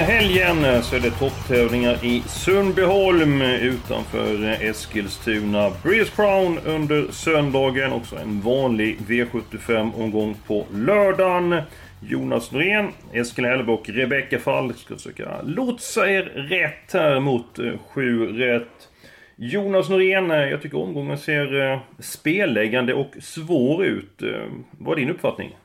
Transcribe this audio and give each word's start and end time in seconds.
Helgen 0.00 0.82
så 0.82 0.96
är 0.96 1.00
det 1.00 1.10
topptävlingar 1.10 2.04
i 2.04 2.22
Sundbyholm 2.26 3.42
utanför 3.42 4.56
Eskilstuna. 4.60 5.70
Breeze 5.82 6.10
Crown 6.16 6.58
under 6.66 7.06
söndagen. 7.10 7.92
Också 7.92 8.16
en 8.16 8.40
vanlig 8.40 8.98
V75-omgång 9.08 10.36
på 10.46 10.66
lördagen. 10.72 11.62
Jonas 12.08 12.52
Norén, 12.52 12.88
Eskil 13.12 13.44
Hellberg 13.44 13.74
och 13.74 13.88
Rebecka 13.88 14.38
Falk 14.38 14.76
ska 14.76 14.94
försöka 14.94 15.42
lotsa 15.42 16.10
er 16.10 16.22
rätt 16.22 16.92
här 16.92 17.20
mot 17.20 17.58
eh, 17.58 17.72
7 17.88 18.26
rätt. 18.26 18.88
Jonas 19.36 19.88
Norén, 19.88 20.30
eh, 20.30 20.36
jag 20.36 20.62
tycker 20.62 20.78
omgången 20.78 21.18
ser 21.18 21.72
eh, 21.72 21.78
spelläggande 21.98 22.94
och 22.94 23.16
svår 23.20 23.84
ut. 23.84 24.22
Vad 24.70 24.92
är 24.92 25.00
din 25.00 25.10
uppfattning? 25.10 25.56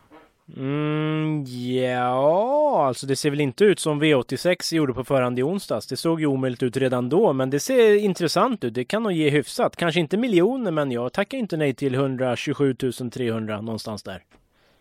Mm, 0.53 1.43
ja, 1.47 2.85
alltså 2.87 3.07
det 3.07 3.15
ser 3.15 3.29
väl 3.29 3.41
inte 3.41 3.63
ut 3.63 3.79
som 3.79 4.03
V86 4.03 4.75
gjorde 4.75 4.93
på 4.93 5.03
förhand 5.03 5.39
i 5.39 5.43
onsdags. 5.43 5.87
Det 5.87 5.97
såg 5.97 6.19
ju 6.19 6.25
omöjligt 6.25 6.63
ut 6.63 6.77
redan 6.77 7.09
då, 7.09 7.33
men 7.33 7.49
det 7.49 7.59
ser 7.59 7.95
intressant 7.95 8.63
ut. 8.63 8.73
Det 8.73 8.85
kan 8.85 9.03
nog 9.03 9.11
ge 9.11 9.29
hyfsat. 9.29 9.75
Kanske 9.75 9.99
inte 9.99 10.17
miljoner, 10.17 10.71
men 10.71 10.91
jag 10.91 11.13
tackar 11.13 11.37
inte 11.37 11.57
nej 11.57 11.73
till 11.73 11.95
127 11.95 12.75
300 13.13 13.61
någonstans 13.61 14.03
där. 14.03 14.23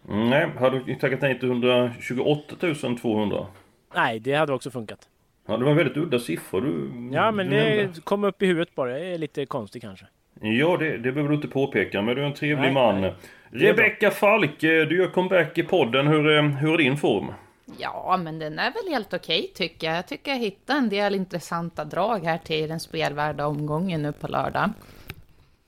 Mm, 0.09 0.31
nej, 0.31 0.49
hade 0.59 0.79
du 0.85 0.95
tackat 0.95 1.21
nej 1.23 1.39
till 1.39 1.49
128 1.49 2.57
200? 3.01 3.47
Nej, 3.95 4.21
det 4.21 4.35
hade 4.35 4.53
också 4.53 4.71
funkat. 4.71 5.09
Ja, 5.47 5.57
det 5.57 5.65
var 5.65 5.75
väldigt 5.75 5.97
udda 5.97 6.19
siffror 6.19 6.61
du 6.61 7.15
Ja, 7.17 7.31
men 7.31 7.51
det 7.51 8.05
kom 8.05 8.25
upp 8.25 8.43
i 8.43 8.47
huvudet 8.47 8.75
bara. 8.75 8.91
Det 8.91 9.07
är 9.07 9.19
lite 9.19 9.47
konstigt 9.47 9.83
kanske. 9.83 10.07
Ja, 10.41 10.77
det, 10.77 10.99
det 10.99 11.13
behöver 11.13 11.29
du 11.29 11.35
inte 11.35 11.49
påpeka, 11.49 12.03
men 12.03 12.17
du 12.17 12.23
är 12.23 12.27
en 12.27 12.35
trevlig 12.35 12.63
Nej, 12.63 12.73
man. 12.73 13.01
nej. 13.01 13.15
Rebecka 13.51 14.11
Falk, 14.11 14.61
du 14.61 14.97
gör 14.97 15.11
comeback 15.11 15.59
i 15.59 15.63
podden. 15.63 16.07
Hur, 16.07 16.37
eh, 16.37 16.43
hur 16.43 16.75
är 16.75 16.79
din 16.79 16.97
form? 16.97 17.33
Ja, 17.79 18.21
men 18.23 18.39
den 18.39 18.59
är 18.59 18.73
väl 18.73 18.93
helt 18.93 19.15
okej 19.15 19.51
tycker 19.55 19.87
jag. 19.87 19.97
Jag 19.97 20.07
tycker 20.07 20.31
jag 20.31 20.39
hittade 20.39 20.79
en 20.79 20.89
del 20.89 21.15
intressanta 21.15 21.85
drag 21.85 22.25
här 22.25 22.39
till 22.39 22.69
den 22.69 22.81
spelvärda 22.81 23.47
omgången 23.47 24.03
nu 24.03 24.13
på 24.13 24.29
lördag. 24.29 24.71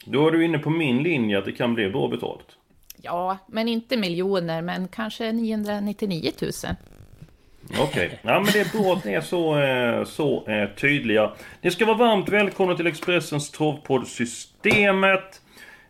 Då 0.07 0.27
är 0.27 0.31
du 0.31 0.45
inne 0.45 0.59
på 0.59 0.71
min 0.71 1.03
linje 1.03 1.39
att 1.39 1.45
det 1.45 1.53
kan 1.53 1.75
bli 1.75 1.91
bra 1.91 2.09
betalt. 2.09 2.47
Ja, 3.03 3.39
men 3.47 3.69
inte 3.69 3.97
miljoner, 3.97 4.63
men 4.63 4.89
kanske 4.89 5.33
999 5.33 6.31
000. 6.43 6.51
Okej, 7.81 8.19
ja, 8.23 8.41
men 8.41 8.45
det 8.53 8.61
är 8.61 8.79
bra 8.83 8.93
att 8.93 9.05
ni 9.05 9.13
är 9.13 9.21
så, 9.21 9.59
eh, 9.59 10.05
så 10.05 10.49
eh, 10.49 10.69
tydliga. 10.69 11.33
Ni 11.61 11.71
ska 11.71 11.85
vara 11.87 11.97
varmt 11.97 12.29
välkomna 12.29 12.75
till 12.77 12.87
Expressens 12.87 13.51
travpodd 13.51 14.07
Systemet. 14.07 15.41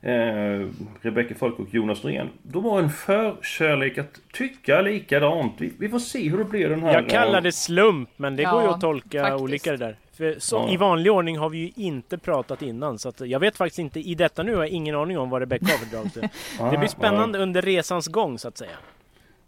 Eh, 0.03 0.67
Rebecka 1.03 1.35
Falk 1.35 1.59
och 1.59 1.75
Jonas 1.75 2.03
Norén. 2.05 2.29
De 2.43 2.65
har 2.65 2.79
en 2.79 2.91
förkärlek 2.91 3.99
att 3.99 4.21
tycka 4.33 4.81
likadant. 4.81 5.55
Vi, 5.59 5.73
vi 5.79 5.89
får 5.89 5.99
se 5.99 6.29
hur 6.29 6.39
det 6.39 6.45
blir 6.45 6.69
den 6.69 6.83
här... 6.83 6.93
Jag 6.93 7.09
kallar 7.09 7.39
eh, 7.39 7.43
det 7.43 7.53
slump, 7.53 8.09
men 8.17 8.37
det 8.37 8.45
går 8.45 8.61
ju 8.63 8.67
Ja, 8.69 8.75
att 8.75 8.81
tolka 8.81 9.23
faktiskt. 9.23 9.43
olika 9.43 9.71
det 9.71 9.77
där. 9.77 9.97
För 10.17 10.35
så, 10.39 10.57
Ja. 10.57 10.73
I 10.73 10.77
vanlig 10.77 11.13
ordning 11.13 11.39
har 11.39 11.49
vi 11.51 11.59
ju 11.59 11.71
inte 11.85 12.19
pratat 12.19 12.63
innan, 12.63 12.99
så 12.99 13.09
att 13.09 13.21
jag 13.21 13.41
vet 13.41 13.57
faktiskt 13.57 13.79
inte. 13.79 14.01
I 14.01 14.15
detta 14.15 14.43
nu 14.43 14.55
har 14.55 14.63
jag 14.63 14.71
ingen 14.71 14.95
aning 14.97 15.19
om 15.19 15.31
vad 15.31 15.41
Rebecca 15.41 15.67
har 15.67 15.79
för 15.79 15.97
drag. 15.97 16.71
Det 16.73 16.79
blir 16.79 16.89
spännande 16.89 17.39
under 17.39 17.63
resans 17.63 18.07
gång, 18.07 18.39
så 18.39 18.49
att 18.49 18.59
säga. 18.59 18.77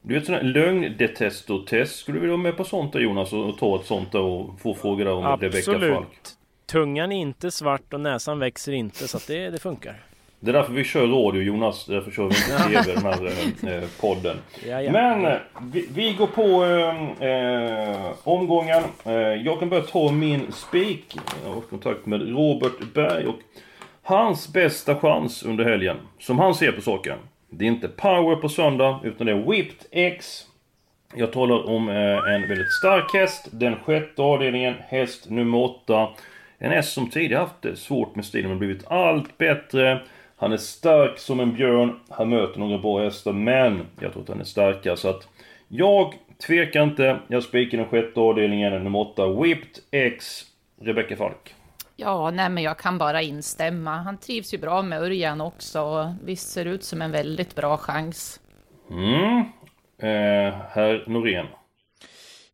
Du 0.02 0.14
vet 0.14 0.28
här 0.28 0.42
lögndetestortest. 0.42 1.96
Skulle 1.96 2.16
du 2.16 2.20
vilja 2.20 2.36
vara 2.36 2.42
med 2.42 2.56
på 2.56 2.64
sånt 2.64 2.92
där 2.92 3.00
Jonas? 3.00 3.32
Och, 3.32 3.58
ta 3.58 3.80
ett 3.80 3.86
sånt 3.86 4.12
där 4.12 4.20
och 4.20 4.60
få 4.60 4.74
frågor 4.74 5.04
där 5.04 5.12
om 5.12 5.24
Rebecka 5.24 5.72
Falk? 5.72 5.82
Absolut. 5.82 6.36
Tungan 6.66 7.12
är 7.12 7.16
inte 7.20 7.50
svart 7.50 7.94
och 7.94 8.00
näsan 8.00 8.38
växer 8.38 8.72
inte, 8.72 9.08
så 9.08 9.16
att 9.16 9.26
det, 9.26 9.50
det 9.50 9.58
funkar. 9.58 9.94
Det 10.40 10.50
är 10.50 10.52
därför 10.52 10.72
vi 10.72 10.84
kör 10.84 11.06
radio 11.06 11.42
Jonas. 11.42 11.86
Därför 11.86 12.10
kör 12.10 12.22
vi 12.22 12.36
inte 12.36 12.82
TV 12.82 12.94
den 12.94 13.04
här 13.04 13.26
eh, 13.26 13.74
eh, 13.74 13.88
podden. 14.00 14.36
Ja, 14.66 14.82
ja. 14.82 14.92
Men 14.92 15.24
eh, 15.24 15.38
vi, 15.72 15.88
vi 15.94 16.12
går 16.12 16.26
på 16.26 16.64
eh, 16.64 17.28
eh, 17.28 18.12
omgången. 18.24 18.82
Jag 19.44 19.58
kan 19.58 19.68
börja 19.68 19.82
ta 19.82 20.12
min 20.12 20.52
spik. 20.52 21.16
Jag 21.44 21.54
har 21.54 21.60
kontakt 21.60 22.06
med 22.06 22.28
Robert 22.28 22.94
Berg 22.94 23.26
och 23.26 23.38
hans 24.02 24.52
bästa 24.52 24.96
chans 24.96 25.42
under 25.42 25.64
helgen. 25.64 25.96
Som 26.18 26.38
han 26.38 26.54
ser 26.54 26.72
på 26.72 26.80
saken. 26.80 27.18
Det 27.50 27.64
är 27.64 27.68
inte 27.68 27.88
power 27.88 28.36
på 28.36 28.48
söndag 28.48 29.00
utan 29.04 29.26
det 29.26 29.32
är 29.32 29.50
Whipped 29.50 29.86
X. 29.90 30.46
Jag 31.14 31.32
talar 31.32 31.68
om 31.68 31.88
eh, 31.88 32.34
en 32.34 32.48
väldigt 32.48 32.72
stark 32.72 33.14
häst. 33.14 33.48
Den 33.50 33.76
sjätte 33.76 34.22
avdelningen, 34.22 34.74
häst 34.88 35.30
nummer 35.30 35.58
åtta. 35.58 36.08
En 36.58 36.70
häst 36.70 36.92
som 36.92 37.10
tidigare 37.10 37.40
haft 37.40 37.62
det 37.62 37.76
svårt 37.76 38.16
med 38.16 38.24
stilen 38.24 38.48
men 38.48 38.58
blivit 38.58 38.86
allt 38.86 39.38
bättre. 39.38 40.02
Han 40.36 40.52
är 40.52 40.56
stark 40.56 41.18
som 41.18 41.40
en 41.40 41.54
björn. 41.54 42.00
Han 42.08 42.28
möter 42.28 42.60
några 42.60 42.78
bra 42.78 43.04
hästar 43.04 43.32
men 43.32 43.86
jag 44.00 44.12
tror 44.12 44.22
att 44.22 44.28
han 44.28 44.40
är 44.40 44.44
starkare 44.44 44.96
så 44.96 45.08
att 45.08 45.28
jag 45.68 46.14
tvekar 46.46 46.82
inte. 46.82 47.18
Jag 47.28 47.42
spikar 47.42 47.78
den 47.78 47.86
sjätte 47.86 48.20
avdelningen, 48.20 48.84
nummer 48.84 48.98
åtta, 48.98 49.28
Whipped 49.28 49.82
X, 49.90 50.42
Rebecca 50.80 51.16
Falk. 51.16 51.54
Ja, 52.00 52.30
nej 52.30 52.48
men 52.48 52.62
jag 52.62 52.78
kan 52.78 52.98
bara 52.98 53.22
instämma. 53.22 53.96
Han 53.96 54.18
trivs 54.18 54.54
ju 54.54 54.58
bra 54.58 54.82
med 54.82 55.02
Örjan 55.02 55.40
också. 55.40 55.80
och 55.80 56.06
Visst 56.24 56.50
ser 56.50 56.64
det 56.64 56.70
ut 56.70 56.84
som 56.84 57.02
en 57.02 57.10
väldigt 57.10 57.54
bra 57.54 57.76
chans. 57.76 58.40
Mm. 58.90 59.38
Eh, 59.98 60.54
herr 60.70 61.04
Norén. 61.08 61.46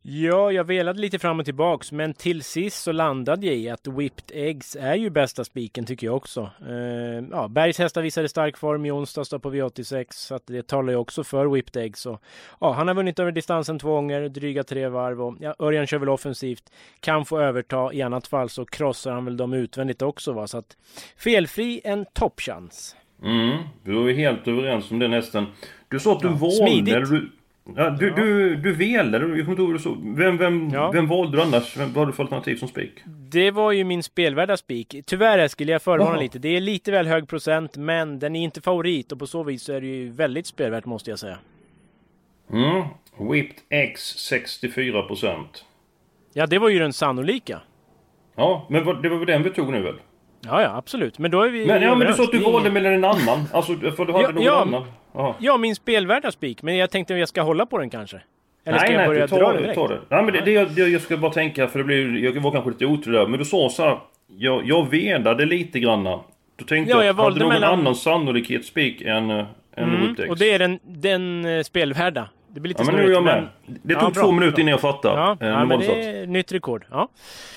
Ja, 0.07 0.51
jag 0.51 0.63
velade 0.63 0.99
lite 0.99 1.19
fram 1.19 1.39
och 1.39 1.45
tillbaks, 1.45 1.91
men 1.91 2.13
till 2.13 2.43
sist 2.43 2.83
så 2.83 2.91
landade 2.91 3.45
jag 3.45 3.55
i 3.55 3.69
att 3.69 3.87
Whipped 3.87 4.31
Eggs 4.33 4.77
är 4.79 4.95
ju 4.95 5.09
bästa 5.09 5.43
spiken 5.43 5.85
tycker 5.85 6.07
jag 6.07 6.15
också. 6.15 6.49
Eh, 6.67 7.25
ja, 7.31 7.47
Bergs 7.47 7.79
hästar 7.79 8.01
visade 8.01 8.29
stark 8.29 8.57
form 8.57 8.85
i 8.85 8.91
onsdags 8.91 9.29
på 9.29 9.51
V86, 9.51 10.05
så 10.09 10.35
att 10.35 10.47
det 10.47 10.67
talar 10.67 10.89
ju 10.93 10.97
också 10.97 11.23
för 11.23 11.45
Whipped 11.45 11.83
Eggs. 11.83 12.05
Och, 12.05 12.21
ja, 12.61 12.71
han 12.71 12.87
har 12.87 12.95
vunnit 12.95 13.19
över 13.19 13.31
distansen 13.31 13.79
två 13.79 13.89
gånger, 13.89 14.29
dryga 14.29 14.63
tre 14.63 14.87
varv 14.87 15.21
och 15.21 15.35
ja, 15.39 15.55
Örjan 15.59 15.87
kör 15.87 15.97
väl 15.97 16.09
offensivt, 16.09 16.71
kan 16.99 17.25
få 17.25 17.39
överta, 17.39 17.93
i 17.93 18.01
annat 18.01 18.27
fall 18.27 18.49
så 18.49 18.65
krossar 18.65 19.11
han 19.11 19.25
väl 19.25 19.37
dem 19.37 19.53
utvändigt 19.53 20.01
också 20.01 20.33
va, 20.33 20.47
så 20.47 20.57
att 20.57 20.77
felfri 21.17 21.81
en 21.83 22.05
toppchans. 22.13 22.95
Mm. 23.23 23.57
Vi 23.83 23.93
ju 23.93 24.13
helt 24.13 24.47
överens 24.47 24.91
om 24.91 24.99
det 24.99 25.07
nästan. 25.07 25.45
Du 25.87 25.99
sa 25.99 26.13
att 26.13 26.21
du 26.21 26.27
Ja, 26.27 26.33
valde... 26.33 26.55
smidigt. 26.55 27.09
Du, 27.09 27.31
ja, 27.75 27.89
du, 27.89 28.09
du, 28.11 28.55
du 28.55 28.73
velade, 28.73 29.37
jag 29.37 29.45
kommer 29.45 29.71
inte 29.75 29.89
ihåg. 29.89 29.97
Vem, 30.17 30.37
vem, 30.37 30.69
Ja. 30.69 30.91
vem 30.91 31.07
valde 31.07 31.37
du 31.37 31.43
annars? 31.43 31.77
Vem, 31.77 31.87
vad 31.93 31.97
hade 31.97 32.11
du 32.11 32.15
för 32.15 32.23
alternativ 32.23 32.55
som 32.55 32.67
spik? 32.67 32.91
Det 33.05 33.51
var 33.51 33.71
ju 33.71 33.83
min 33.83 34.03
spelvärda 34.03 34.57
spik. 34.57 34.95
Tyvärr 35.05 35.37
Eskil, 35.37 35.69
jag 35.69 35.81
förvarnar 35.81 36.11
Jaha. 36.11 36.21
lite. 36.21 36.39
Det 36.39 36.49
är 36.57 36.61
lite 36.61 36.91
väl 36.91 37.07
hög 37.07 37.27
procent, 37.27 37.77
men 37.77 38.19
den 38.19 38.35
är 38.35 38.43
inte 38.43 38.61
favorit 38.61 39.11
och 39.11 39.19
på 39.19 39.27
så 39.27 39.43
vis 39.43 39.63
så 39.63 39.73
är 39.73 39.81
det 39.81 39.87
ju 39.87 40.09
väldigt 40.09 40.47
spelvärt 40.47 40.85
måste 40.85 41.09
jag 41.09 41.19
säga. 41.19 41.37
Mm. 42.53 42.83
Whipped 43.31 43.55
X 43.69 44.15
64%. 44.31 45.43
Ja, 46.33 46.45
det 46.47 46.59
var 46.59 46.69
ju 46.69 46.79
den 46.79 46.93
sannolika. 46.93 47.61
Ja, 48.35 48.65
men 48.69 49.01
det 49.01 49.09
var 49.09 49.17
väl 49.17 49.25
den 49.27 49.43
vi 49.43 49.49
tog 49.49 49.71
nu 49.71 49.81
väl? 49.81 49.95
Ja, 50.41 50.61
ja, 50.61 50.75
absolut. 50.77 51.19
Men 51.19 51.31
då 51.31 51.41
är 51.41 51.49
vi 51.49 51.65
Men, 51.65 51.81
ja, 51.81 51.95
men 51.95 52.07
du 52.07 52.13
sa 52.13 52.23
att 52.23 52.31
du 52.31 52.39
valde 52.39 52.71
mellan 52.71 52.93
en 52.93 53.03
annan. 53.03 53.43
Alltså, 53.53 53.75
för 53.75 54.05
du 54.05 54.11
hade 54.13 54.23
Ja, 54.25 54.31
någon 54.31 54.43
ja. 54.43 54.61
annan. 54.61 54.83
Ja, 55.39 55.57
min 55.57 55.75
spelvärda 55.75 56.31
spik. 56.31 56.61
Men 56.63 56.77
jag 56.77 56.89
tänkte 56.89 57.13
att 57.13 57.19
jag 57.19 57.29
ska 57.29 57.41
hålla 57.41 57.65
på 57.65 57.77
den 57.77 57.89
kanske. 57.89 58.21
Eller 58.65 58.77
ska 58.77 58.87
nej, 58.87 58.93
jag 58.93 58.99
nej, 58.99 59.07
börja 59.07 59.27
ta 59.27 59.37
dra 59.37 59.47
det, 59.47 59.53
den 59.53 59.63
direkt? 59.63 59.89
det. 59.89 60.15
Nej, 60.15 60.23
men 60.23 60.33
det, 60.33 60.41
det, 60.41 60.51
jag, 60.51 60.89
jag 60.89 61.01
ska 61.01 61.17
bara 61.17 61.31
tänka, 61.31 61.67
för 61.67 61.79
det 61.79 61.85
blir, 61.85 62.17
jag 62.23 62.41
var 62.41 62.51
kanske 62.51 62.69
lite 62.69 62.85
otydlig 62.85 63.19
där. 63.21 63.27
Men 63.27 63.39
du 63.39 63.45
sa 63.45 63.69
så 63.69 63.83
här, 63.83 63.97
jag, 64.37 64.61
jag 64.65 64.89
vedade 64.89 65.45
lite 65.45 65.79
granna. 65.79 66.19
Du 66.55 66.65
tänkte 66.65 66.91
Ja, 66.91 66.97
jag 66.97 67.05
jag 67.05 67.13
hade 67.13 67.23
valde 67.23 67.39
någon 67.39 67.49
mellan- 67.53 67.79
annan 67.79 67.95
sannolikhetsspik 67.95 69.01
än, 69.01 69.29
äh, 69.29 69.45
än 69.75 69.89
Mm, 69.95 70.29
och 70.29 70.37
det 70.37 70.51
är 70.51 70.59
den, 70.59 70.79
den 70.83 71.45
eh, 71.45 71.61
spelvärda. 71.63 72.29
Det 72.55 72.61
blir 72.61 72.69
lite 72.69 72.81
Ja, 72.81 72.85
men 72.91 72.95
nu 72.95 73.07
är 73.07 73.11
jag 73.11 73.23
med. 73.23 73.47
Det 73.65 73.93
Ja, 73.93 73.99
tog 73.99 74.13
bra, 74.13 74.23
två 74.23 74.31
minuter 74.31 74.51
bra. 74.55 74.61
innan 74.61 74.71
jag 74.71 74.81
fattade. 74.81 75.15
Ja, 75.19 75.37
Eh, 75.41 75.47
ja 75.47 75.65
men 75.65 75.79
det 75.79 75.85
är 75.85 76.27
nytt 76.27 76.51
rekord. 76.51 76.85
Ja. 76.91 77.09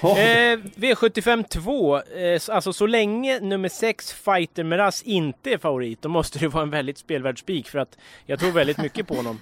Ja. 0.03 0.09
Eh, 0.19 0.59
V75 0.77 1.43
2. 1.49 1.97
Eh, 1.97 2.03
alltså 2.49 2.73
så 2.73 2.87
länge 2.87 3.41
nummer 3.41 3.69
6 3.69 4.12
Fighter 4.12 4.65
Meras 4.65 5.03
inte 5.03 5.50
är 5.53 5.59
favorit, 5.59 6.03
då 6.03 6.09
måste 6.09 6.39
det 6.39 6.49
vara 6.49 6.62
en 6.62 6.71
väldigt 6.71 6.99
spelvärd 6.99 7.39
spik 7.39 7.69
för 7.69 7.79
att 7.79 7.99
jag 8.27 8.39
tror 8.41 8.50
väldigt 8.53 8.79
mycket 8.79 9.09
på 9.09 9.15
honom. 9.15 9.41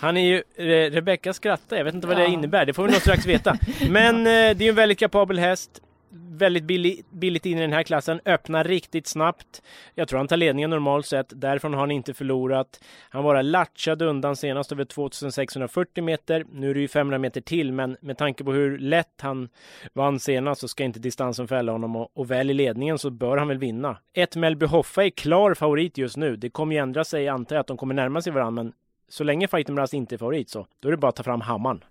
Han 0.00 0.16
är 0.16 0.26
ju, 0.28 0.42
Re 0.58 0.90
Rebecca 0.90 1.32
skrattar, 1.32 1.76
jag 1.76 1.84
vet 1.84 1.94
inte 1.94 2.06
vad 2.06 2.16
det 2.16 2.22
Ja. 2.22 2.28
innebär, 2.28 2.66
det 2.66 2.72
får 2.72 2.82
vi 2.86 2.92
nog 2.92 3.00
strax 3.00 3.26
veta. 3.26 3.56
Men 3.90 4.16
eh, 4.16 4.22
det 4.22 4.30
är 4.30 4.62
ju 4.62 4.68
en 4.68 4.74
väldigt 4.74 4.98
kapabel 4.98 5.38
häst 5.38 5.70
väldigt 6.18 6.64
billigt, 6.64 7.10
billigt 7.10 7.46
in 7.46 7.58
i 7.58 7.60
den 7.60 7.72
här 7.72 7.82
klassen. 7.82 8.20
Öppnar 8.24 8.64
riktigt 8.64 9.06
snabbt. 9.06 9.62
Jag 9.94 10.08
tror 10.08 10.18
han 10.18 10.28
tar 10.28 10.36
ledningen 10.36 10.70
normalt 10.70 11.06
sett. 11.06 11.40
Därifrån 11.40 11.72
har 11.74 11.80
han 11.80 11.90
inte 11.90 12.14
förlorat. 12.14 12.80
Han 13.10 13.22
bara 13.22 13.42
latchade 13.42 14.04
undan 14.04 14.36
senast 14.36 14.72
över 14.72 14.84
2640 14.84 16.04
meter. 16.04 16.44
Nu 16.52 16.70
är 16.70 16.74
det 16.74 16.80
ju 16.80 16.88
500 16.88 17.18
meter 17.18 17.40
till, 17.40 17.72
men 17.72 17.96
med 18.00 18.18
tanke 18.18 18.44
på 18.44 18.52
hur 18.52 18.78
lätt 18.78 19.20
han 19.20 19.48
vann 19.92 20.20
senast 20.20 20.60
så 20.60 20.68
ska 20.68 20.84
inte 20.84 21.00
distansen 21.00 21.48
fälla 21.48 21.72
honom. 21.72 21.96
Och, 21.96 22.10
och 22.14 22.30
väl 22.30 22.50
i 22.50 22.54
ledningen 22.54 22.98
så 22.98 23.10
bör 23.10 23.36
han 23.36 23.48
väl 23.48 23.58
vinna. 23.58 23.98
Ett 24.14 24.36
Melby 24.36 24.66
Hoffa 24.66 25.04
är 25.04 25.10
klar 25.10 25.54
favorit 25.54 25.98
just 25.98 26.16
nu. 26.16 26.36
Det 26.36 26.50
kommer 26.50 26.74
ju 26.74 26.82
ändra 26.82 27.04
sig, 27.04 27.28
antar 27.28 27.56
jag, 27.56 27.60
att 27.60 27.66
de 27.66 27.76
kommer 27.76 27.94
närma 27.94 28.22
sig 28.22 28.32
varandra, 28.32 28.62
men 28.62 28.72
så 29.08 29.24
länge 29.24 29.48
Fighting 29.48 29.74
Brass 29.74 29.94
inte 29.94 30.14
är 30.14 30.18
favorit 30.18 30.50
så 30.50 30.66
då 30.80 30.88
är 30.88 30.92
det 30.92 30.98
bara 30.98 31.08
att 31.08 31.16
ta 31.16 31.22
fram 31.22 31.40
hammaren. 31.40 31.84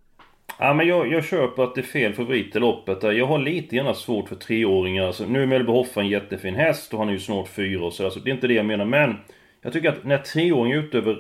Ja 0.60 0.74
men 0.74 0.88
jag, 0.88 1.12
jag 1.12 1.26
köper 1.26 1.64
att 1.64 1.76
det 1.76 1.82
är 1.82 1.84
fel 1.84 2.14
favorit 2.14 2.56
i 2.56 2.60
loppet 2.60 3.02
där. 3.02 3.12
Jag 3.12 3.26
har 3.26 3.40
lite 3.40 3.76
grann 3.76 3.96
svårt 3.96 4.30
för 4.30 4.36
treåringar. 4.36 5.08
Alltså, 5.08 5.26
nu 5.26 5.44
är 5.44 5.46
Melby 5.46 5.72
Hoffa 5.72 6.02
en 6.02 6.08
jättefin 6.08 6.56
häst 6.56 6.94
och 6.94 7.00
han 7.00 7.10
är 7.10 7.14
ju 7.14 7.20
snart 7.20 7.48
fyra 7.48 7.86
och 7.86 7.94
så. 7.94 8.06
Alltså, 8.06 8.20
det 8.20 8.30
är 8.30 8.34
inte 8.34 8.48
det 8.48 8.54
jag 8.54 8.66
menar. 8.66 8.86
Men 8.86 9.16
jag 9.62 9.74
tycker 9.74 9.90
att 9.90 10.04
när 10.04 10.18
treåringar 10.18 10.78
utöver 10.78 11.18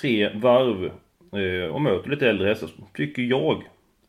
tre 0.00 0.30
varv 0.34 0.84
eh, 1.32 1.74
och 1.74 1.80
möter 1.80 2.10
lite 2.10 2.30
äldre 2.30 2.48
hästar 2.48 2.66
så 2.66 2.82
tycker 2.94 3.22
jag, 3.22 3.62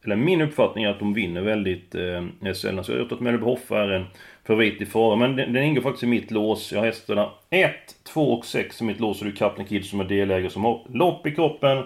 eller 0.05 0.15
min 0.15 0.41
uppfattning 0.41 0.83
är 0.83 0.89
att 0.89 0.99
de 0.99 1.13
vinner 1.13 1.41
väldigt 1.41 1.95
eh, 1.95 2.53
sällan. 2.53 2.83
Så 2.83 2.91
jag 2.91 3.07
tror 3.07 3.17
att 3.17 3.23
Melby 3.23 3.43
Hoffa 3.43 3.83
är 3.83 3.89
en 3.89 4.05
favorit 4.43 4.81
i 4.81 4.85
fara. 4.85 5.15
Men 5.15 5.35
den, 5.35 5.53
den 5.53 5.63
ingår 5.63 5.81
faktiskt 5.81 6.03
i 6.03 6.07
mitt 6.07 6.31
lås. 6.31 6.71
Jag 6.71 6.79
har 6.79 6.85
hästarna 6.85 7.29
1, 7.49 7.71
2 8.03 8.33
och 8.33 8.45
6 8.45 8.81
i 8.81 8.83
mitt 8.83 8.99
lås. 8.99 9.21
Och 9.21 9.25
det 9.25 9.31
är 9.31 9.35
Captain 9.35 9.67
Kid 9.67 9.85
som 9.85 9.99
är 9.99 10.03
delägare 10.05 10.49
som 10.49 10.63
har 10.63 10.81
lopp 10.89 11.27
i 11.27 11.31
kroppen. 11.31 11.83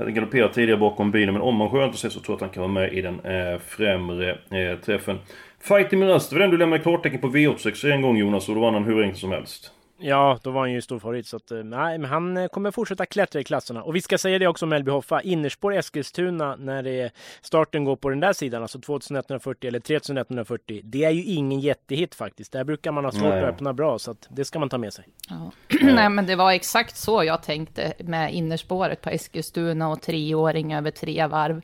Han 0.00 0.14
galopperat 0.14 0.52
tidigare 0.52 0.78
bakom 0.78 1.10
bilen 1.10 1.34
men 1.34 1.42
om 1.42 1.56
man 1.56 1.70
sköter 1.70 1.98
sig 1.98 2.10
så 2.10 2.20
tror 2.20 2.32
jag 2.32 2.36
att 2.36 2.40
han 2.40 2.50
kan 2.50 2.60
vara 2.60 2.72
med 2.72 2.92
i 2.92 3.02
den 3.02 3.20
eh, 3.20 3.58
främre 3.58 4.30
eh, 4.30 4.78
träffen. 4.84 5.18
Fighting 5.60 5.98
Miraz, 5.98 6.28
det 6.28 6.36
var 6.36 6.40
den 6.40 6.50
du 6.50 6.56
lämnade 6.56 6.82
klartecken 6.82 7.20
på 7.20 7.28
V86 7.28 7.92
en 7.92 8.02
gång 8.02 8.16
Jonas 8.16 8.48
och 8.48 8.54
då 8.54 8.60
vann 8.60 8.74
han 8.74 8.84
hur 8.84 9.02
enkelt 9.02 9.20
som 9.20 9.30
helst. 9.30 9.72
Ja, 10.02 10.38
då 10.42 10.50
var 10.50 10.60
han 10.60 10.72
ju 10.72 10.80
stor 10.80 10.98
favorit 10.98 11.26
så 11.26 11.36
att, 11.36 11.50
eh, 11.50 11.58
nej, 11.58 11.98
men 11.98 12.10
han 12.10 12.36
eh, 12.36 12.48
kommer 12.48 12.70
fortsätta 12.70 13.06
klättra 13.06 13.40
i 13.40 13.44
klasserna. 13.44 13.82
Och 13.82 13.96
vi 13.96 14.00
ska 14.00 14.18
säga 14.18 14.38
det 14.38 14.46
också 14.46 14.64
om 14.64 14.68
Melby 14.68 14.90
Hoffa. 14.90 15.22
Innerspår 15.22 15.74
Eskilstuna 15.74 16.56
när 16.56 16.82
det 16.82 17.12
starten 17.40 17.84
går 17.84 17.96
på 17.96 18.08
den 18.08 18.20
där 18.20 18.32
sidan, 18.32 18.62
alltså 18.62 18.80
2140 18.80 19.68
eller 19.68 19.80
3140. 19.80 20.80
Det 20.84 21.04
är 21.04 21.10
ju 21.10 21.24
ingen 21.24 21.60
jättehit 21.60 22.14
faktiskt. 22.14 22.52
Där 22.52 22.64
brukar 22.64 22.92
man 22.92 23.04
ha 23.04 23.12
svårt 23.12 23.22
nej. 23.22 23.42
att 23.42 23.54
öppna 23.54 23.72
bra 23.72 23.98
så 23.98 24.10
att 24.10 24.28
det 24.30 24.44
ska 24.44 24.58
man 24.58 24.68
ta 24.68 24.78
med 24.78 24.92
sig. 24.92 25.04
Ja. 25.28 25.52
nej, 25.82 26.10
men 26.10 26.26
det 26.26 26.36
var 26.36 26.52
exakt 26.52 26.96
så 26.96 27.24
jag 27.24 27.42
tänkte 27.42 27.92
med 27.98 28.34
innerspåret 28.34 29.00
på 29.00 29.10
Eskilstuna 29.10 29.88
och 29.88 30.02
treåring 30.02 30.74
över 30.74 30.90
tre 30.90 31.26
varv. 31.26 31.62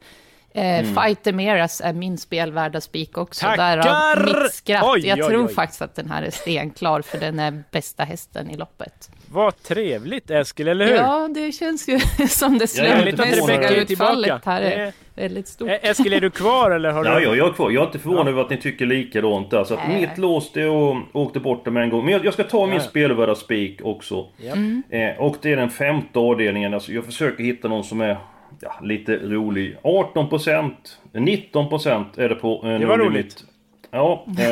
Eh, 0.56 0.78
mm. 0.78 0.94
Fighter 0.94 1.32
Meras 1.32 1.80
är 1.80 1.92
min 1.92 2.18
spelvärda 2.18 2.80
spik 2.80 3.18
också. 3.18 3.46
Tackar! 3.46 3.76
Därav 3.76 4.42
mitt 4.42 4.52
skratt. 4.52 4.84
Oj, 4.86 5.06
jag 5.06 5.18
oj, 5.18 5.24
tror 5.24 5.46
oj. 5.46 5.54
faktiskt 5.54 5.82
att 5.82 5.94
den 5.94 6.10
här 6.10 6.22
är 6.22 6.30
stenklar, 6.30 7.02
för 7.02 7.18
den 7.18 7.38
är 7.38 7.62
bästa 7.70 8.04
hästen 8.04 8.50
i 8.50 8.56
loppet. 8.56 9.10
Vad 9.30 9.62
trevligt 9.62 10.30
Eskil, 10.30 10.68
eller 10.68 10.86
hur? 10.86 10.94
Ja, 10.94 11.28
det 11.34 11.52
känns 11.52 11.88
ju 11.88 11.98
som 12.28 12.58
det 12.58 12.66
slumpmässiga 12.66 13.70
utfallet 13.70 14.44
här 14.44 14.62
är 14.62 14.92
väldigt 15.14 15.48
stort. 15.48 15.70
Eskil, 15.82 16.12
är 16.12 16.20
du 16.20 16.30
kvar 16.30 16.70
eller 16.70 16.90
har 16.90 17.04
du... 17.04 17.10
Ja, 17.10 17.20
jag 17.20 17.48
är 17.48 17.52
kvar. 17.52 17.70
Jag 17.70 17.82
är 17.82 17.86
inte 17.86 17.98
förvånad 17.98 18.26
ja. 18.26 18.30
över 18.30 18.42
att 18.42 18.50
ni 18.50 18.56
tycker 18.56 18.86
likadant 18.86 19.50
där. 19.50 19.64
Så 19.64 19.74
att 19.74 19.88
mitt 19.88 20.18
lås 20.18 20.52
det 20.52 20.66
och 20.66 20.96
åkte 21.12 21.40
bort 21.40 21.64
dem 21.64 21.76
en 21.76 21.90
gång. 21.90 22.04
Men 22.04 22.12
jag, 22.12 22.24
jag 22.24 22.32
ska 22.32 22.44
ta 22.44 22.60
ja. 22.60 22.66
min 22.66 22.80
spelvärda 22.80 23.34
spik 23.34 23.80
också. 23.82 24.26
Mm. 24.52 24.82
Eh, 24.90 25.18
och 25.18 25.36
det 25.42 25.52
är 25.52 25.56
den 25.56 25.70
femte 25.70 26.18
avdelningen. 26.18 26.74
Alltså, 26.74 26.92
jag 26.92 27.04
försöker 27.04 27.44
hitta 27.44 27.68
någon 27.68 27.84
som 27.84 28.00
är 28.00 28.18
ja, 28.60 28.78
lite 28.82 29.16
rolig. 29.16 29.76
18%, 29.82 30.72
19% 31.12 32.04
är 32.16 32.28
det 32.28 32.34
på 32.34 32.62
eh, 32.64 32.80
Det 32.80 32.86
var 32.86 32.98
roligt. 32.98 33.44
Ja, 33.90 34.26
eh, 34.38 34.44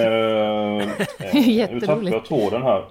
eh, 1.57 1.71
nu 1.73 1.81
tappade 1.81 2.11
jag 2.11 2.25
tråden 2.25 2.63
här. 2.63 2.85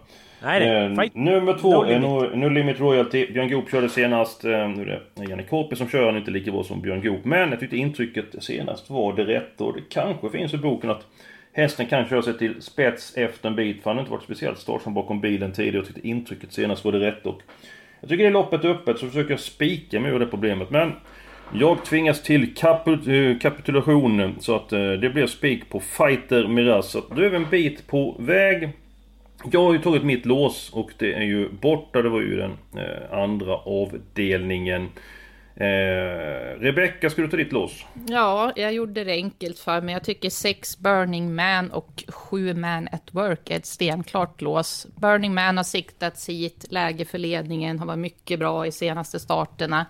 Nej, 0.44 0.68
eh, 0.68 1.10
nummer 1.14 1.58
två 1.58 1.84
no 1.84 1.90
är 1.90 2.00
no, 2.00 2.36
no 2.36 2.50
Limit 2.50 2.80
Royalty. 2.80 3.28
Björn 3.34 3.50
Goop 3.50 3.72
körde 3.72 3.90
senast. 3.90 4.46
Eh, 4.46 4.70
nu 4.70 4.82
är 4.82 5.04
det 5.16 5.24
Janne 5.30 5.44
Korpi 5.44 5.76
som 5.76 5.88
kör, 5.88 6.06
han 6.06 6.18
inte 6.18 6.32
lika 6.32 6.52
bra 6.52 6.64
som 6.64 6.82
Björn 6.82 7.02
Goop. 7.02 7.26
Men 7.26 7.50
jag 7.50 7.60
tyckte 7.60 7.78
intrycket 7.78 8.44
senast 8.44 8.90
var 8.90 9.14
det 9.14 9.26
rätta. 9.26 9.64
Och 9.64 9.74
det 9.74 9.82
kanske 9.90 10.30
finns 10.30 10.54
i 10.54 10.58
boken 10.58 10.90
att 10.90 11.08
hästen 11.54 11.86
kan 11.86 12.08
köra 12.08 12.22
sig 12.22 12.38
till 12.38 12.62
spets 12.62 13.18
efter 13.18 13.50
en 13.50 13.56
bit. 13.56 13.84
För 13.84 13.90
han 13.90 13.98
har 13.98 14.02
inte 14.02 14.12
varit 14.12 14.24
speciellt 14.24 14.60
startsam 14.60 14.94
bakom 14.94 15.22
bilen 15.22 15.52
tidigare. 15.52 15.78
Jag 15.78 15.86
tyckte 15.86 16.08
intrycket 16.08 16.54
senast 16.54 16.86
var 16.86 16.92
det 16.92 17.00
rätt. 17.00 17.26
Och 17.26 17.42
jag 18.04 18.10
tycker 18.10 18.24
det 18.24 18.30
är 18.30 18.34
loppet 18.34 18.66
öppet 18.66 19.00
så 19.00 19.08
försöker 19.08 19.32
jag 19.32 19.40
spika 19.40 20.00
mig 20.00 20.12
ur 20.12 20.20
det 20.20 20.26
problemet. 20.26 20.70
Men 20.70 20.92
jag 21.54 21.86
tvingas 21.86 22.24
till 22.24 22.56
kaput 22.56 23.08
eh, 23.08 23.40
kapitulation 23.40 24.36
så 24.40 24.56
att 24.56 24.74
eh, 24.74 24.92
det 24.92 25.10
blir 25.10 25.28
spik 25.28 25.70
på 25.70 25.80
Fighter 25.80 26.48
Miraz. 26.48 26.92
Så 26.92 27.04
då 27.16 27.22
är 27.22 27.30
vi 27.30 27.36
en 27.36 27.50
bit 27.50 27.88
på 27.88 28.16
väg. 28.20 28.70
Jag 29.52 29.64
har 29.64 29.74
ju 29.74 29.80
tagit 29.80 30.04
mitt 30.04 30.26
lås 30.26 30.70
och 30.74 30.92
det 30.98 31.14
är 31.14 31.22
ju 31.22 31.50
borta. 31.50 32.02
Det 32.02 32.10
var 32.10 32.22
ju 32.22 32.36
den 32.36 32.52
eh, 32.78 33.20
andra 33.20 33.56
avdelningen. 33.56 34.90
Eh, 35.56 36.60
Rebecka, 36.60 37.10
ska 37.10 37.22
du 37.22 37.28
ta 37.28 37.38
ditt 37.38 37.52
lås? 37.52 37.86
Ja, 38.08 38.54
jag 38.56 38.74
gjorde 38.74 39.04
det 39.04 39.12
enkelt 39.12 39.60
för 39.60 39.82
mig. 39.82 39.94
Jag 39.94 40.04
tycker 40.04 40.30
6 40.30 40.78
Burning 40.80 41.36
Man 41.36 41.72
och 41.72 42.04
7 42.08 42.54
Man 42.54 42.88
at 42.92 43.10
Work 43.12 43.50
är 43.50 43.56
ett 43.56 43.66
stenklart 43.66 44.42
lås. 44.42 44.88
Burning 44.96 45.34
Man 45.34 45.58
har 45.58 45.64
siktats 45.64 46.30
hit, 46.30 46.66
läge 46.70 47.06
för 47.06 47.18
ledningen, 47.18 47.80
har 47.80 47.86
varit 47.86 48.00
mycket 48.00 48.40
bra 48.40 48.68
i 48.68 48.72
senaste 48.72 49.20
starterna. 49.20 49.86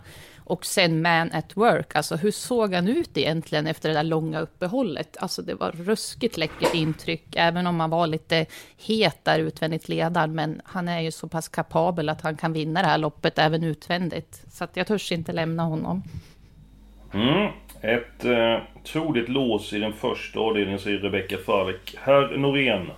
Och 0.45 0.65
sen 0.65 1.01
Man 1.01 1.31
at 1.31 1.57
Work, 1.57 1.95
alltså 1.95 2.15
hur 2.15 2.31
såg 2.31 2.73
han 2.73 2.87
ut 2.87 3.17
egentligen 3.17 3.67
efter 3.67 3.89
det 3.89 3.95
där 3.95 4.03
långa 4.03 4.39
uppehållet? 4.39 5.17
Alltså 5.19 5.41
det 5.41 5.53
var 5.53 5.71
ruskigt 5.71 6.37
läckert 6.37 6.73
intryck, 6.73 7.35
även 7.35 7.67
om 7.67 7.79
han 7.79 7.89
var 7.89 8.07
lite 8.07 8.45
het 8.77 9.19
där 9.23 9.39
utvändigt 9.39 9.89
ledaren. 9.89 10.35
Men 10.35 10.61
han 10.65 10.87
är 10.87 11.01
ju 11.01 11.11
så 11.11 11.27
pass 11.27 11.47
kapabel 11.47 12.09
att 12.09 12.21
han 12.21 12.37
kan 12.37 12.53
vinna 12.53 12.81
det 12.81 12.87
här 12.87 12.97
loppet 12.97 13.39
även 13.39 13.63
utvändigt. 13.63 14.43
Så 14.51 14.63
att 14.63 14.77
jag 14.77 14.87
törs 14.87 15.11
inte 15.11 15.31
lämna 15.33 15.63
honom. 15.63 16.03
Mm. 17.13 17.51
Ett 17.81 18.25
eh, 18.25 18.57
troligt 18.83 19.29
lås 19.29 19.73
i 19.73 19.79
den 19.79 19.93
första 19.93 20.39
avdelningen 20.39 20.79
säger 20.79 20.99
Rebecka 20.99 21.37
Falk. 21.37 21.95
Herr 22.01 22.37
Norén. 22.37 22.91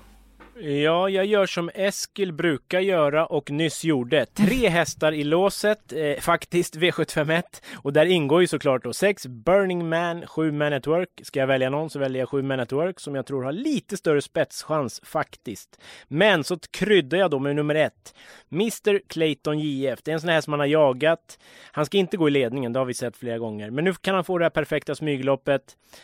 Ja, 0.59 1.09
jag 1.09 1.25
gör 1.25 1.45
som 1.45 1.69
Eskil 1.73 2.33
brukar 2.33 2.79
göra 2.79 3.25
och 3.25 3.51
nyss 3.51 3.83
gjorde. 3.83 4.25
Tre 4.25 4.69
hästar 4.69 5.11
i 5.11 5.23
låset, 5.23 5.93
eh, 5.93 6.21
faktiskt 6.21 6.75
V751. 6.75 7.43
Och 7.75 7.93
där 7.93 8.05
ingår 8.05 8.41
ju 8.41 8.47
såklart 8.47 8.83
då 8.83 8.93
sex 8.93 9.27
Burning 9.27 9.89
Man, 9.89 10.27
sju 10.27 10.51
Man 10.51 10.73
at 10.73 10.87
Work. 10.87 11.09
Ska 11.23 11.39
jag 11.39 11.47
välja 11.47 11.69
någon 11.69 11.89
så 11.89 11.99
väljer 11.99 12.21
jag 12.21 12.29
sju 12.29 12.41
Man 12.41 12.59
at 12.59 12.71
Work 12.71 12.99
som 12.99 13.15
jag 13.15 13.25
tror 13.25 13.43
har 13.43 13.51
lite 13.51 13.97
större 13.97 14.21
spetschans 14.21 15.01
faktiskt. 15.03 15.79
Men 16.07 16.43
så 16.43 16.57
kryddar 16.71 17.17
jag 17.17 17.31
då 17.31 17.39
med 17.39 17.55
nummer 17.55 17.75
ett. 17.75 18.15
Mr 18.51 18.99
Clayton 19.07 19.59
JF. 19.59 19.99
Det 20.03 20.11
är 20.11 20.13
en 20.13 20.21
sån 20.21 20.29
här 20.29 20.41
som 20.41 20.51
man 20.51 20.59
har 20.59 20.67
jagat. 20.67 21.39
Han 21.71 21.85
ska 21.85 21.97
inte 21.97 22.17
gå 22.17 22.27
i 22.27 22.31
ledningen, 22.31 22.73
det 22.73 22.79
har 22.79 22.85
vi 22.85 22.93
sett 22.93 23.17
flera 23.17 23.37
gånger. 23.37 23.69
Men 23.69 23.83
nu 23.83 23.93
kan 23.93 24.15
han 24.15 24.23
få 24.23 24.37
det 24.37 24.45
här 24.45 24.49
perfekta 24.49 24.95
smygloppet. 24.95 25.61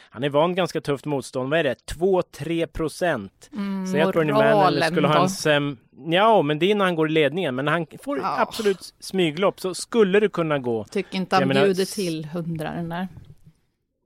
Han 0.09 0.23
är 0.23 0.29
van 0.29 0.55
ganska 0.55 0.81
tufft 0.81 1.05
motstånd. 1.05 1.49
Vad 1.49 1.59
är 1.59 1.63
det? 1.63 1.75
2-3 1.95 2.65
procent. 2.65 3.49
Mm, 3.53 4.07
att 4.07 4.13
Burning 4.13 4.40
Man 4.43 4.81
skulle 4.83 5.07
ha 5.07 5.21
en 5.21 5.29
sem... 5.29 5.77
Ja, 6.05 6.41
men 6.41 6.60
det 6.60 6.71
är 6.71 6.75
när 6.75 6.86
han 6.86 6.95
går 6.95 7.10
i 7.10 7.12
ledningen. 7.12 7.55
Men 7.55 7.65
när 7.65 7.71
han 7.71 7.88
får 8.03 8.17
ja. 8.17 8.39
absolut 8.39 8.93
smyglopp 9.00 9.60
så 9.60 9.74
skulle 9.74 10.19
det 10.19 10.29
kunna 10.29 10.60
gå. 10.60 10.83
Tycker 10.83 11.17
inte 11.17 11.36
han 11.36 11.48
menar... 11.48 11.63
bjuder 11.63 11.86
till 11.86 12.25
hundra 12.25 12.71
den 12.71 12.89
där. 12.89 13.07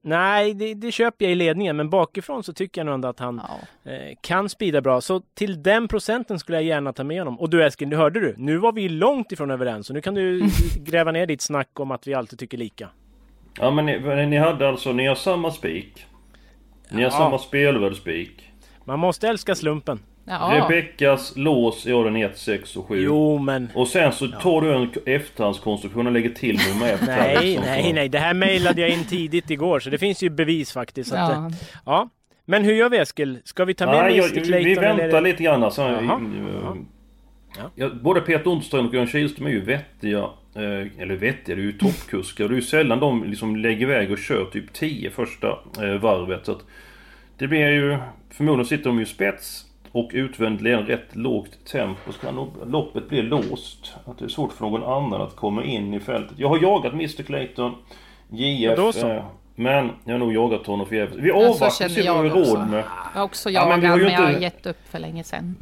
Nej, 0.08 0.54
det, 0.54 0.74
det, 0.74 0.92
köper 0.92 1.26
jag 1.26 1.32
i 1.32 1.36
ledningen, 1.36 1.76
men 1.76 1.90
bakifrån 1.90 2.44
så 2.44 2.54
tycker 2.54 2.82
jag 2.82 2.86
nog 2.86 2.94
ändå 2.94 3.08
att 3.08 3.20
han 3.20 3.42
ja. 3.84 3.92
eh, 3.92 4.16
kan 4.22 4.50
spida 4.50 4.82
bra. 4.82 5.02
Så 5.02 5.22
till 5.34 5.64
den 5.64 5.88
procenten 5.88 6.40
skulle 6.40 6.58
jag 6.58 6.64
gärna 6.64 6.94
ta 6.94 7.04
med 7.04 7.20
honom. 7.20 7.40
Och 7.40 7.50
du 7.50 7.66
Eskil, 7.66 7.88
nu 7.88 7.96
hörde 7.96 8.20
du? 8.20 8.36
Nu 8.38 8.58
var 8.58 8.72
vi 8.72 8.90
långt 8.90 9.32
ifrån 9.32 9.52
överens, 9.52 9.88
så 9.88 9.94
nu 9.94 10.02
kan 10.02 10.14
du 10.14 10.50
gräva 10.78 11.12
ner 11.12 11.26
ditt 11.26 11.42
snack 11.42 11.80
om 11.80 11.92
att 11.92 12.08
vi 12.08 12.14
alltid 12.14 12.40
tycker 12.40 12.58
lika. 12.58 12.90
Ja, 13.60 13.72
men 13.72 13.86
ni, 13.86 14.26
ni 14.26 14.38
hade 14.38 14.70
alltså, 14.70 14.92
ni 14.92 15.08
har 15.08 15.16
samma 15.16 15.52
spik. 15.52 16.06
Ni 16.90 17.04
har 17.04 17.10
samma 17.10 17.38
spelvärd 17.38 17.96
spik. 17.96 18.52
Man 18.84 19.00
måste 19.00 19.28
älska 19.28 19.56
slumpen. 19.56 20.00
Ja. 20.28 20.68
Rebeckas 20.70 21.34
lås 21.36 21.86
är 21.86 22.04
den 22.04 22.16
1, 22.16 22.38
6 22.38 22.76
och 22.78 22.88
7. 22.88 23.02
Jo 23.02 23.38
men... 23.38 23.70
Och 23.74 23.88
sen 23.88 24.12
så 24.12 24.28
tar 24.28 24.62
du 24.62 24.76
en 24.76 24.90
efterhandskonstruktion 25.06 26.08
och 26.08 26.14
lägger 26.14 26.30
till 26.30 26.60
nummer 26.74 26.94
1. 26.94 27.00
nej, 27.08 27.60
nej, 27.62 27.94
nej. 27.94 28.10
Det 28.10 28.20
här 28.20 28.34
mejlade 28.34 28.82
jag 28.82 28.90
in 28.90 29.04
tidigt 29.04 29.50
igår 29.50 29.80
så 29.80 29.90
det 29.90 29.98
finns 29.98 30.24
ju 30.24 30.30
bevis 30.30 30.72
faktiskt. 30.72 31.14
Ja. 31.14 31.20
Att, 31.20 31.54
ja. 31.86 32.10
Men 32.46 32.64
hur 32.64 32.74
gör 32.74 32.90
vi 32.90 32.98
Eskil? 32.98 33.40
Ska 33.44 33.66
vi 33.66 33.74
ta 33.74 33.86
med 33.86 33.96
Nej, 33.96 34.18
jag, 34.18 34.30
Clayton, 34.30 34.64
Vi 34.64 34.76
väntar 34.76 35.04
eller? 35.04 35.22
lite 35.22 35.44
grann 35.44 35.64
alltså. 35.64 35.82
Jaha. 35.82 36.22
Ja. 37.58 37.72
Ja, 37.76 37.90
både 37.90 38.22
Peter 38.22 38.48
Ontström 38.48 38.86
och 38.86 38.92
Björn 38.92 39.08
Kihlström 39.08 39.48
är 39.48 39.52
ju 39.52 39.62
vettiga. 39.62 40.20
Eh, 40.56 41.02
eller 41.02 41.16
vettiga, 41.16 41.56
det 41.56 41.62
är 41.62 41.66
ju 41.66 41.72
toppkuskar. 41.72 42.48
Det 42.48 42.54
är 42.54 42.56
ju 42.56 42.62
sällan 42.62 43.00
de 43.00 43.24
liksom 43.24 43.56
lägger 43.56 43.82
iväg 43.82 44.12
och 44.12 44.18
kör 44.18 44.46
typ 44.46 44.74
10 44.74 45.10
första 45.10 45.48
eh, 45.82 46.02
varvet. 46.02 46.46
Så 46.46 46.52
att 46.52 46.66
det 47.38 47.48
blir 47.48 47.70
ju... 47.70 47.98
Förmodligen 48.30 48.66
sitter 48.66 48.84
de 48.84 49.00
ju 49.00 49.06
spets 49.06 49.66
och 49.96 50.10
utvändigt 50.14 50.90
rätt 50.90 51.16
lågt 51.16 51.66
tempo 51.72 52.12
så 52.12 52.20
kan 52.20 52.52
loppet 52.66 53.10
bli 53.10 53.22
låst. 53.22 53.94
Att 54.06 54.18
det 54.20 54.26
är 54.26 54.30
svårt 54.30 54.54
för 54.54 54.66
någon 54.66 54.84
annan 54.84 55.22
att 55.22 55.36
komma 55.36 55.64
in 55.64 55.94
i 55.94 56.00
fältet. 56.00 56.40
Jag 56.40 56.50
har 56.50 56.58
jagat 56.62 56.94
Mr 56.94 57.24
Clayton, 57.24 57.76
JF. 58.30 58.80
Ja, 59.02 59.22
Men 59.56 59.92
jag 60.06 60.14
har 60.14 60.20
nog 60.20 60.34
jagat 60.34 60.68
honom 60.68 60.86
förgäves. 60.88 61.16
Vi 61.18 61.28
Ja, 61.30 61.36
så 61.36 61.46
avvaktar 61.46 61.66
och 61.68 61.72
känner 61.74 61.90
ser 61.90 62.14
vad 62.14 62.24
vi 62.24 62.28
jag 62.30 62.36
har 62.36 62.46
råd 62.46 62.70
med. 62.70 62.80
Jag 63.14 63.20
har 63.20 63.24
också 63.24 63.50
Ja, 63.50 63.60
jagat, 63.62 63.70
men 63.70 63.82
vi 63.82 63.88
har 63.88 63.98
men, 63.98 64.06
ju 64.08 64.12
jag 64.14 64.22
har 64.22 64.30
inte- 64.30 64.42
gett 64.44 64.66
upp 64.66 64.78
för 64.90 65.00
länge 65.00 65.24
sedan. 65.24 65.56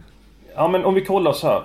Ja 0.55 0.67
men 0.67 0.85
om 0.85 0.93
vi 0.93 1.01
kollar 1.05 1.33
så 1.33 1.47
här. 1.47 1.61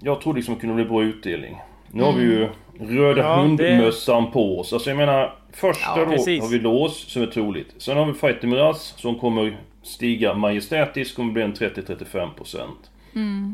Jag 0.00 0.20
trodde 0.20 0.36
liksom 0.36 0.54
det 0.54 0.60
kunde 0.60 0.74
bli 0.74 0.84
bra 0.84 1.02
utdelning. 1.02 1.60
Nu 1.90 2.02
har 2.02 2.12
vi 2.12 2.22
ju 2.22 2.48
röda 2.80 3.20
Ja, 3.22 3.34
hundmössan 3.36 4.30
på 4.30 4.58
oss. 4.60 4.72
Alltså 4.72 4.90
jag 4.90 4.96
menar, 4.96 5.34
första 5.52 5.84
Ja, 6.00 6.04
då 6.04 6.10
precis. 6.10 6.42
har 6.42 6.48
vi 6.50 6.58
lås 6.58 6.96
som 7.12 7.22
är 7.22 7.26
troligt. 7.26 7.74
Sen 7.78 7.96
har 7.96 8.06
vi 8.06 8.12
Fighter 8.14 8.46
Miraz 8.48 8.94
som 8.96 9.18
kommer 9.18 9.56
stiga 9.82 10.34
majestätiskt, 10.34 11.16
kommer 11.16 11.32
bli 11.32 11.42
en 11.42 11.52
30-35%. 11.54 12.28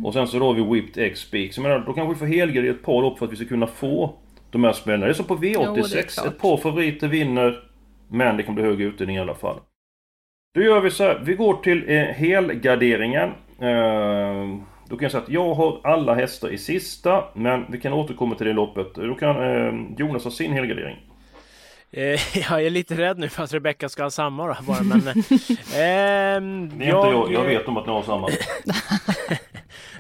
Och 0.05 0.13
sen 0.13 0.27
så 0.29 0.39
då 0.39 0.47
har 0.47 0.55
vi 0.55 0.63
Whipped 0.81 1.03
Egg 1.05 1.17
Speak. 1.19 1.53
Så 1.53 1.61
jag 1.61 1.69
menar, 1.69 1.79
då 1.87 1.93
kanske 1.93 2.15
vi 2.15 2.19
får 2.19 2.27
helgardera 2.27 2.71
ett 2.73 2.83
par 2.83 3.03
lopp 3.03 3.19
för 3.19 3.27
att 3.27 3.33
vi 3.33 3.37
ska 3.37 3.45
kunna 3.45 3.67
få 3.67 4.15
de 4.51 4.65
här 4.65 4.73
smällarna. 4.73 5.05
Det 5.07 5.13
är 5.13 5.15
som 5.15 5.25
på 5.27 5.39
Jo, 5.43 5.61
det 5.61 5.81
är 5.81 5.85
V86. 5.85 6.15
klart. 6.15 6.27
ett 6.27 6.39
par 6.39 6.57
favoriter 6.57 7.09
vinner. 7.09 7.63
Men 8.09 8.37
det 8.37 8.43
kan 8.43 8.55
bli 8.55 8.65
hög 8.65 8.81
utdelning 8.81 9.17
i 9.17 9.21
alla 9.21 9.35
fall. 9.35 9.57
Då 10.55 10.61
gör 10.63 10.81
vi 10.81 10.91
så 10.91 11.05
här. 11.05 11.23
Vi 11.25 11.35
går 11.35 11.55
till 11.55 11.85
eh, 11.91 11.99
helgarderingen. 12.05 13.29
Eh, 13.61 14.57
då 14.89 14.97
kan 14.97 15.03
jag 15.05 15.11
säga 15.13 15.23
att 15.23 15.29
jag 15.31 15.55
har 15.55 15.81
alla 15.85 16.15
hästar 16.15 16.49
i 16.53 16.59
sista. 16.59 17.25
Men 17.35 17.65
vi 17.69 17.81
kan 17.81 17.93
återkomma 17.93 18.35
till 18.35 18.47
det 18.47 18.53
loppet. 18.53 18.95
Då 18.95 19.15
kan 19.15 19.37
eh, 19.37 19.75
Jonas 19.99 20.25
ha 20.25 20.31
sin 20.31 20.53
helgardering. 20.53 20.97
Eh, 21.91 22.21
jag 22.51 22.67
är 22.67 22.71
lite 22.71 22.95
rädd 22.95 23.19
nu 23.19 23.29
för 23.29 23.43
att 23.43 23.53
Rebecca 23.53 23.89
ska 23.89 24.03
ha 24.03 24.11
samma 24.11 24.47
då 24.47 24.57
bara 24.63 24.83
men... 24.83 25.09
eh, 25.09 25.15
är 25.79 26.37
inte 26.41 26.87
jag. 26.87 27.33
Jag 27.33 27.45
vet 27.45 27.69
om 27.69 27.77
att 27.77 27.87
ni 27.87 27.93
har 27.93 28.03
samma. 28.03 28.29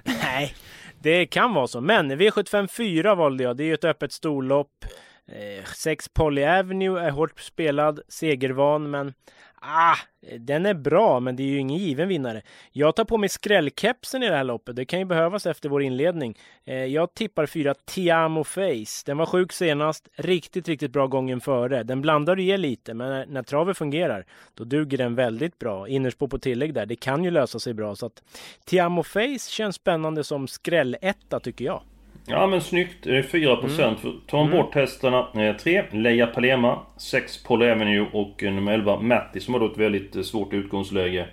Nej, 0.23 0.54
det 1.02 1.26
kan 1.26 1.54
vara 1.54 1.66
så. 1.66 1.80
Men 1.80 2.12
V75 2.12 2.66
4 2.66 3.14
valde 3.14 3.45
jag. 3.45 3.57
Det 3.57 3.64
är 3.64 3.66
ju 3.66 3.75
ett 3.75 3.85
öppet 3.85 4.12
storlopp. 4.12 4.85
Eh, 5.33 5.64
sex 5.64 6.09
Polly 6.09 6.45
Avenue 6.45 7.00
är 7.00 7.11
hårt 7.11 7.40
spelad, 7.40 8.00
segervan, 8.09 8.90
men 8.90 9.14
ah, 9.61 9.97
den 10.38 10.67
är 10.67 10.75
bra, 10.75 11.21
men 11.21 11.37
det 11.37 11.43
är 11.43 11.47
ju 11.47 11.59
ingen 11.59 11.79
given 11.79 12.09
vinnare. 12.09 12.43
Jag 12.73 12.97
tar 12.97 13.05
på 13.05 13.19
mig 13.19 13.29
skrällkepsen 13.29 14.23
i 14.23 14.29
det 14.29 14.37
här 14.37 14.45
loppet. 14.45 14.77
Det 14.77 14.85
kan 14.85 14.99
ju 14.99 15.05
behövas 15.05 15.47
efter 15.47 15.69
vår 15.69 15.83
inledning. 15.83 16.38
Eh, 16.65 16.85
jag 16.85 17.15
tippar 17.15 17.47
fyra 17.47 17.75
Tiamo 17.75 18.45
Face. 18.45 19.03
Den 19.07 19.17
var 19.17 19.27
sjuk 19.27 19.53
senast. 19.53 20.09
Riktigt, 20.17 20.69
riktigt 20.69 20.93
bra 20.93 21.07
gången 21.07 21.41
före. 21.41 21.83
Den 21.83 22.00
blandar 22.00 22.37
och 22.37 22.43
ger 22.43 22.59
lite, 22.59 22.95
men 22.95 23.09
när, 23.09 23.27
när 23.27 23.43
travet 23.43 23.79
fungerar, 23.79 24.27
då 24.55 24.65
duger 24.65 24.99
den 24.99 25.15
väldigt 25.15 25.59
bra. 25.59 25.88
Innerspår 25.88 26.29
på 26.29 26.38
tillägg 26.38 26.75
där. 26.75 26.87
Det 26.87 26.97
kan 26.97 27.25
ju 27.25 27.31
lösa 27.31 27.59
sig 27.59 27.75
bra, 27.75 27.97
så 27.97 28.07
att 28.07 28.23
Tiamo 28.65 29.03
Face 29.03 29.50
känns 29.50 29.77
spännande 29.77 30.25
som 30.25 30.49
skrälletta 30.49 31.41
tycker 31.41 31.65
jag. 31.65 31.83
Ja 32.28 32.47
men 32.47 32.61
snyggt. 32.61 33.06
Eh, 33.06 33.12
4% 33.12 33.97
för 33.97 34.12
tar 34.26 34.38
man 34.38 34.50
bort 34.50 34.75
hästarna. 34.75 35.26
3. 35.62 35.85
Leia 35.92 36.26
Palema. 36.26 36.78
6 36.97 37.42
Paul 37.42 37.62
Avenue 37.62 38.06
och 38.12 38.44
eh, 38.44 38.52
nummer 38.52 38.73
11 38.73 39.00
Matti 39.00 39.40
som 39.40 39.54
har 39.54 39.61
då 39.61 39.73
ett 39.73 39.78
väldigt 39.78 40.16
eh, 40.16 40.23
svårt 40.23 40.52
utgångsläge. 40.52 41.26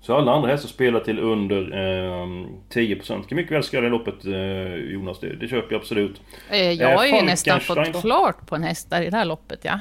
Så 0.00 0.16
alla 0.16 0.32
andra 0.32 0.48
hästar 0.50 0.68
spelar 0.68 1.00
till 1.00 1.18
under 1.18 1.60
eh, 1.72 2.26
10%. 2.70 3.06
Kan 3.28 3.36
mycket 3.36 3.52
väl 3.52 3.62
skrälla 3.62 3.86
i 3.86 3.90
loppet 3.90 4.24
eh, 4.26 4.74
Jonas. 4.74 5.20
Det, 5.20 5.36
det 5.36 5.48
köper 5.48 5.72
jag 5.72 5.80
absolut. 5.80 6.20
Eh, 6.50 6.72
Jag 6.72 6.96
har 6.98 7.06
ju 7.06 7.22
nästan 7.22 7.58
då? 7.68 7.74
fått 7.74 8.00
klart 8.00 8.46
på 8.46 8.54
en 8.54 8.62
häst 8.62 8.90
där 8.90 9.02
i 9.02 9.10
det 9.10 9.16
här 9.16 9.24
loppet, 9.24 9.60
ja. 9.62 9.80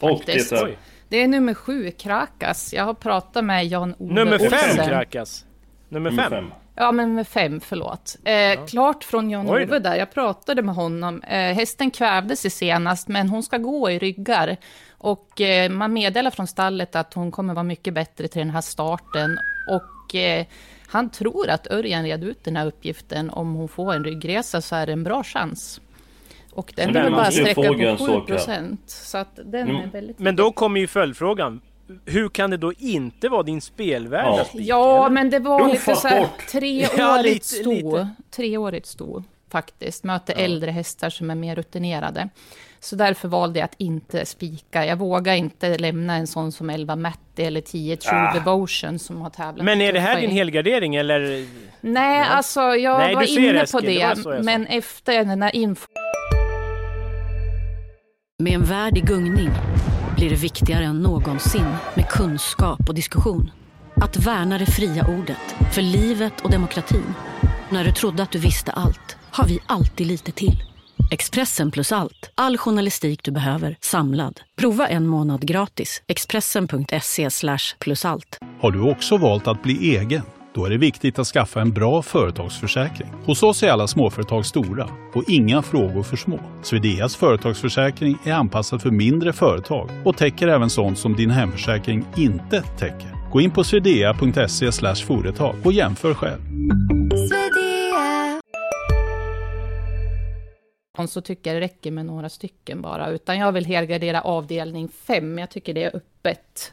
Och 0.00 0.18
Faktiskt. 0.18 0.50
det 0.50 0.56
är... 0.56 0.76
Det 1.10 1.22
är 1.22 1.28
nummer 1.28 1.54
sju, 1.54 1.90
Krakas. 1.90 2.74
Jag 2.74 2.84
har 2.84 2.94
pratat 2.94 3.44
med 3.44 3.66
Jan-Ove 3.66 4.14
Nummer 4.14 4.38
fem 4.38 4.48
Olsen. 4.70 4.86
Krakas. 4.88 5.44
Nummer 5.88 6.10
Nummer 6.10 6.22
fem. 6.22 6.30
fem. 6.30 6.52
Ja, 6.80 6.92
men 6.92 7.14
med 7.14 7.28
fem, 7.28 7.60
förlåt. 7.60 8.16
Eh, 8.24 8.66
Klart 8.66 9.04
från 9.04 9.30
Jan-Ove 9.30 9.78
där, 9.78 9.94
jag 9.96 10.12
pratade 10.14 10.62
med 10.62 10.74
honom. 10.74 11.22
Eh, 11.22 11.38
hästen 11.38 11.90
kvävde 11.90 12.36
sig 12.36 12.50
senast, 12.50 13.08
men 13.08 13.28
hon 13.28 13.42
ska 13.42 13.58
gå 13.58 13.90
i 13.90 13.98
ryggar. 13.98 14.56
Och 14.90 15.40
eh, 15.40 15.70
man 15.70 15.92
meddelar 15.92 16.30
från 16.30 16.46
stallet 16.46 16.96
att 16.96 17.14
hon 17.14 17.30
kommer 17.30 17.54
vara 17.54 17.62
mycket 17.62 17.94
bättre 17.94 18.28
till 18.28 18.38
den 18.38 18.50
här 18.50 18.60
starten. 18.60 19.38
Och 19.70 20.14
eh, 20.14 20.46
han 20.86 21.10
tror 21.10 21.48
att 21.48 21.66
Örjan 21.70 22.04
red 22.04 22.24
ut 22.24 22.44
den 22.44 22.56
här 22.56 22.66
uppgiften. 22.66 23.30
Om 23.30 23.54
hon 23.54 23.68
får 23.68 23.94
en 23.94 24.04
ryggresa 24.04 24.60
så 24.60 24.76
är 24.76 24.86
det 24.86 24.92
en 24.92 25.04
bra 25.04 25.24
chans. 25.24 25.80
Och 26.52 26.72
den 26.76 26.92
väl 26.92 27.12
bara 27.12 27.30
sträcka 27.30 27.54
på 27.54 27.74
7 27.74 27.96
sak 27.96 28.08
här. 28.28 28.36
procent. 28.36 28.80
Så 28.86 29.18
att 29.18 29.36
den 29.44 29.68
Mm. 29.68 29.76
är 29.82 29.86
väldigt... 29.86 30.18
Men 30.18 30.36
då 30.36 30.52
kommer 30.52 30.80
ju 30.80 30.86
följdfrågan. 30.86 31.60
Hur 32.06 32.28
kan 32.28 32.50
det 32.50 32.56
då 32.56 32.72
inte 32.78 33.28
vara 33.28 33.42
din 33.42 33.60
spelvärda 33.60 34.34
Ja. 34.38 34.44
spik? 34.44 34.60
Ja, 34.66 34.98
eller? 35.06 35.10
men 35.14 35.30
det 35.30 35.38
var 35.38 35.68
lite 35.72 35.96
så 35.96 36.08
här 36.08 36.20
Ofattbart. 36.20 36.46
treårigt 36.48 36.94
Ja, 36.98 37.22
lite, 37.22 37.44
sto. 37.46 37.70
lite. 37.70 38.08
Treårigt 38.30 38.86
sto, 38.86 39.22
faktiskt. 39.52 40.04
Möter 40.04 40.34
äldre 40.36 40.70
hästar 40.70 41.10
som 41.10 41.30
är 41.30 41.34
mer 41.34 41.54
rutinerade. 41.56 42.28
Så 42.80 42.96
därför 42.96 43.28
valde 43.28 43.58
jag 43.58 43.64
att 43.64 43.74
inte 43.78 44.26
spika. 44.26 44.86
Jag 44.86 44.96
vågar 44.96 45.34
inte 45.34 45.78
lämna 45.78 46.14
en 46.16 46.26
sån 46.26 46.52
som 46.52 46.70
11 46.70 46.96
Matti 46.96 47.42
eller 47.44 47.60
10 47.60 47.96
True 47.96 48.20
Ah. 48.20 48.34
Devotion 48.34 48.98
som 48.98 49.20
har 49.20 49.30
tävlat. 49.30 49.64
Men 49.64 49.80
är 49.80 49.92
det 49.92 50.00
här 50.00 50.20
din 50.20 50.30
helgardering 50.30 50.94
eller? 50.96 51.46
Nej, 51.80 52.20
alltså 52.30 52.60
jag 52.60 52.98
Nej, 52.98 53.14
var 53.14 53.38
inne 53.38 53.64
på 53.72 53.80
det 53.80 54.08
det, 54.08 54.16
så 54.22 54.38
men 54.42 54.66
efter 54.66 55.24
den 55.24 55.42
här 55.42 55.56
info 55.56 55.86
Med 58.42 58.52
en 58.54 58.62
värld 58.64 58.96
i 58.98 59.00
gungning 59.00 59.50
blir 60.18 60.30
det 60.30 60.36
viktigare 60.36 60.84
än 60.84 61.02
någonsin 61.02 61.74
med 61.94 62.08
kunskap 62.08 62.88
och 62.88 62.94
diskussion. 62.94 63.50
Att 63.96 64.16
värna 64.16 64.58
det 64.58 64.66
fria 64.66 65.06
ordet, 65.06 65.56
för 65.74 65.82
livet 65.82 66.40
och 66.40 66.50
demokratin. 66.50 67.14
När 67.70 67.84
du 67.84 67.92
trodde 67.92 68.22
att 68.22 68.30
du 68.30 68.38
visste 68.38 68.72
allt, 68.72 69.16
har 69.30 69.44
vi 69.46 69.58
alltid 69.66 70.06
lite 70.06 70.32
till. 70.32 70.62
Expressen 71.10 71.70
plus 71.70 71.92
allt, 71.92 72.30
all 72.34 72.58
journalistik 72.58 73.24
du 73.24 73.30
behöver, 73.30 73.76
samlad. 73.80 74.40
Prova 74.56 74.88
en 74.88 75.06
månad 75.06 75.46
gratis. 75.46 76.02
Expressen.se 76.06 77.28
plus 77.78 78.04
allt. 78.04 78.38
Har 78.60 78.70
du 78.70 78.90
också 78.90 79.16
valt 79.16 79.46
att 79.46 79.62
bli 79.62 79.96
egen? 79.96 80.22
Då 80.58 80.64
är 80.64 80.70
det 80.70 80.78
viktigt 80.78 81.18
att 81.18 81.26
skaffa 81.26 81.60
en 81.60 81.72
bra 81.72 82.02
företagsförsäkring. 82.02 83.08
Hos 83.24 83.42
oss 83.42 83.62
är 83.62 83.70
alla 83.70 83.86
småföretag 83.86 84.46
stora 84.46 84.88
och 85.14 85.24
inga 85.28 85.62
frågor 85.62 86.02
för 86.02 86.16
små. 86.16 86.40
Swedeas 86.62 87.16
företagsförsäkring 87.16 88.18
är 88.24 88.32
anpassad 88.32 88.82
för 88.82 88.90
mindre 88.90 89.32
företag 89.32 89.90
och 90.04 90.16
täcker 90.16 90.48
även 90.48 90.70
sånt 90.70 90.98
som 90.98 91.16
din 91.16 91.30
hemförsäkring 91.30 92.04
inte 92.16 92.62
täcker. 92.62 93.30
Gå 93.32 93.40
in 93.40 93.50
på 93.50 93.64
swedea.se 93.64 94.94
företag 95.06 95.54
och 95.64 95.72
jämför 95.72 96.14
själv. 96.14 96.40
så 101.08 101.20
tycker 101.20 101.50
jag 101.50 101.62
det 101.62 101.64
räcker 101.64 101.90
med 101.90 102.06
några 102.06 102.28
stycken 102.28 102.82
bara. 102.82 103.10
Utan 103.10 103.38
jag 103.38 103.52
vill 103.52 103.66
helgardera 103.66 104.20
avdelning 104.20 104.88
5. 104.88 105.38
Jag 105.38 105.50
tycker 105.50 105.74
det 105.74 105.84
är 105.84 105.96
öppet. 105.96 106.72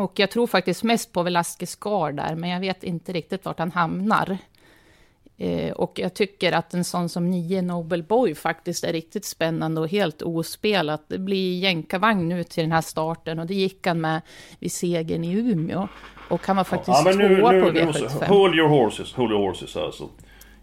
Och 0.00 0.18
jag 0.18 0.30
tror 0.30 0.46
faktiskt 0.46 0.82
mest 0.82 1.12
på 1.12 1.22
Velasquez 1.22 1.76
Gar 1.76 2.12
där, 2.12 2.34
men 2.34 2.50
jag 2.50 2.60
vet 2.60 2.84
inte 2.84 3.12
riktigt 3.12 3.44
vart 3.44 3.58
han 3.58 3.70
hamnar. 3.70 4.38
Eh, 5.38 5.72
och 5.72 5.98
jag 5.98 6.14
tycker 6.14 6.52
att 6.52 6.74
en 6.74 6.84
sån 6.84 7.08
som 7.08 7.30
9 7.30 7.62
Nobel 7.62 8.02
Boy 8.02 8.34
faktiskt 8.34 8.84
är 8.84 8.92
riktigt 8.92 9.24
spännande 9.24 9.80
och 9.80 9.88
helt 9.88 10.22
ospelat. 10.22 11.02
Det 11.08 11.18
blir 11.18 11.58
jänkarvagn 11.58 12.28
nu 12.28 12.44
till 12.44 12.62
den 12.62 12.72
här 12.72 12.80
starten 12.80 13.38
och 13.38 13.46
det 13.46 13.54
gick 13.54 13.86
han 13.86 14.00
med 14.00 14.20
vid 14.58 14.72
segern 14.72 15.24
i 15.24 15.32
Umeå. 15.32 15.88
Och 16.28 16.46
han 16.46 16.56
var 16.56 16.64
faktiskt 16.64 16.88
Ja, 16.88 17.02
men 17.04 17.18
nu, 17.18 17.40
tvåa 17.40 17.50
nu, 17.52 17.62
på 17.62 17.70
nu 17.70 17.86
måste, 17.86 18.04
V75. 18.04 18.26
hold 18.26 18.54
your 18.54 18.68
horses, 18.68 19.14
hold 19.14 19.30
your 19.30 19.46
horses 19.46 19.76
alltså. 19.76 20.08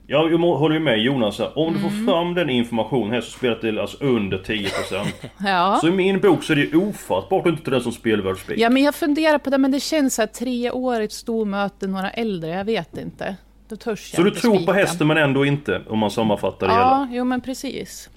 Jag, 0.09 0.29
håller 0.37 0.75
ju 0.75 0.81
med 0.81 0.99
Jonas 1.01 1.39
här. 1.39 1.57
Om 1.59 1.73
du 1.73 1.79
Mm. 1.79 1.91
får 1.91 2.11
fram 2.11 2.33
den 2.33 2.49
informationen 2.49 3.11
här 3.13 3.21
så 3.21 3.31
spelar 3.31 3.57
det 3.61 3.81
alltså 3.81 3.97
under 4.03 4.37
10%. 4.37 5.05
Ja. 5.45 5.77
Så 5.81 5.87
i 5.87 5.91
min 5.91 6.19
bok 6.19 6.43
så 6.43 6.53
är 6.53 6.57
det 6.57 6.77
ofattbart 6.77 7.45
att 7.47 7.51
inte 7.53 7.71
den 7.71 7.81
som 7.81 7.91
spelvärldsspik. 7.91 8.59
Ja, 8.59 8.69
men 8.69 8.83
jag 8.83 8.95
funderar 8.95 9.37
på 9.37 9.49
det, 9.49 9.57
men 9.57 9.71
det 9.71 9.79
känns 9.79 10.15
så 10.15 10.21
här 10.21 10.27
treårigt 10.27 11.13
stormöte, 11.13 11.87
några 11.87 12.09
äldre, 12.09 12.49
jag 12.49 12.65
vet 12.65 12.97
inte. 12.97 13.35
Då 13.69 13.75
törs 13.75 14.09
jag 14.13 14.15
Så 14.15 14.23
du 14.23 14.31
tror 14.31 14.53
på 14.53 14.57
spika. 14.59 14.73
hästen 14.73 15.07
men 15.07 15.17
ändå 15.17 15.45
inte, 15.45 15.81
om 15.89 15.99
man 15.99 16.11
sammanfattar 16.11 16.67
det 16.67 16.73
hela? 16.73 16.83
Ja, 16.85 17.07
jo 17.11 17.23
men 17.23 17.41
precis. 17.41 18.09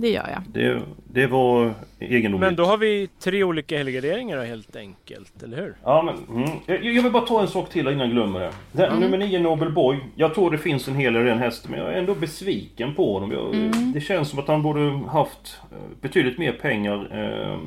Det 0.00 0.10
gör 0.10 0.28
jag. 0.32 0.42
Det, 0.52 0.80
det 1.12 1.26
var 1.26 1.74
egendomligt. 1.98 2.40
Men 2.48 2.56
då 2.56 2.64
har 2.64 2.76
vi 2.78 3.08
tre 3.20 3.44
olika 3.44 3.78
helgarderingar 3.78 4.36
då, 4.36 4.42
helt 4.42 4.76
enkelt, 4.76 5.42
eller 5.42 5.56
hur? 5.56 5.74
Ja, 5.84 6.02
men, 6.02 6.36
mm. 6.42 6.50
jag, 6.66 6.84
jag 6.84 7.02
vill 7.02 7.12
bara 7.12 7.26
ta 7.26 7.40
en 7.40 7.48
sak 7.48 7.70
till 7.70 7.80
innan 7.88 7.98
jag 7.98 8.10
glömmer 8.10 8.40
det. 8.40 8.52
Den, 8.72 8.88
Mm. 8.88 9.00
Nummer 9.00 9.18
9 9.18 9.38
Nobel 9.40 9.72
Boy. 9.72 9.98
Jag 10.16 10.34
tror 10.34 10.50
det 10.50 10.58
finns 10.58 10.88
en 10.88 10.94
hel 10.94 11.12
del 11.12 11.22
i 11.26 11.28
den 11.28 11.38
hästen 11.38 11.70
men 11.70 11.80
jag 11.80 11.92
är 11.92 11.98
ändå 11.98 12.14
besviken 12.14 12.94
på 12.94 13.12
honom. 13.12 13.32
Jag, 13.32 13.54
Mm. 13.54 13.92
Det 13.92 14.00
känns 14.00 14.28
som 14.30 14.38
att 14.38 14.48
han 14.48 14.62
borde 14.62 15.00
haft 15.08 15.60
eh, 15.72 15.76
betydligt 16.00 16.38
mer 16.38 16.52
pengar 16.52 17.08
eh, 17.52 17.58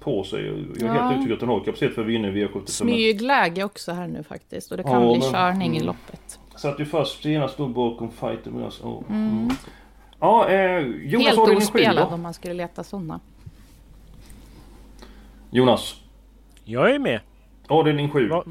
på 0.00 0.24
sig. 0.24 0.46
Jag 0.46 0.54
är 0.56 0.86
Ja. 0.86 0.92
helt 0.92 1.12
övertygad 1.12 1.32
att 1.36 1.40
han 1.40 1.48
har 1.48 1.60
kapacitet 1.60 1.94
för 1.94 2.02
att 2.02 2.08
vinna 2.08 2.28
V75. 2.28 2.50
men 2.54 2.66
Smygläge 2.66 3.64
också 3.64 3.92
här 3.92 4.06
nu 4.08 4.22
faktiskt. 4.22 4.70
Och 4.70 4.76
det 4.76 4.82
kan 4.82 4.92
Ja, 5.02 5.12
bli 5.12 5.18
men- 5.20 5.32
körning 5.32 5.72
i 5.72 5.76
mm. 5.76 5.86
loppet. 5.86 6.38
Satt 6.56 6.80
ju 6.80 6.84
först 6.84 7.22
senast 7.22 7.56
då 7.58 7.66
bakom 7.68 8.10
fighter 8.10 8.50
med 8.50 8.64
oss. 8.66 8.80
Oh. 8.84 9.02
Mm. 9.10 9.48
Ja, 10.20 10.48
eh, 10.48 10.78
Jonas 10.86 11.26
Helt 11.26 11.38
avdelning 11.38 11.60
7 11.60 11.64
ospelad 11.66 12.08
då. 12.08 12.14
om 12.14 12.22
man 12.22 12.34
skulle 12.34 12.54
leta 12.54 12.84
sådana. 12.84 13.20
Jonas, 15.50 15.94
Jag 16.64 16.90
är 16.94 16.98
med. 16.98 17.20
avdelning 17.68 18.10
7. 18.10 18.28
Va- 18.28 18.44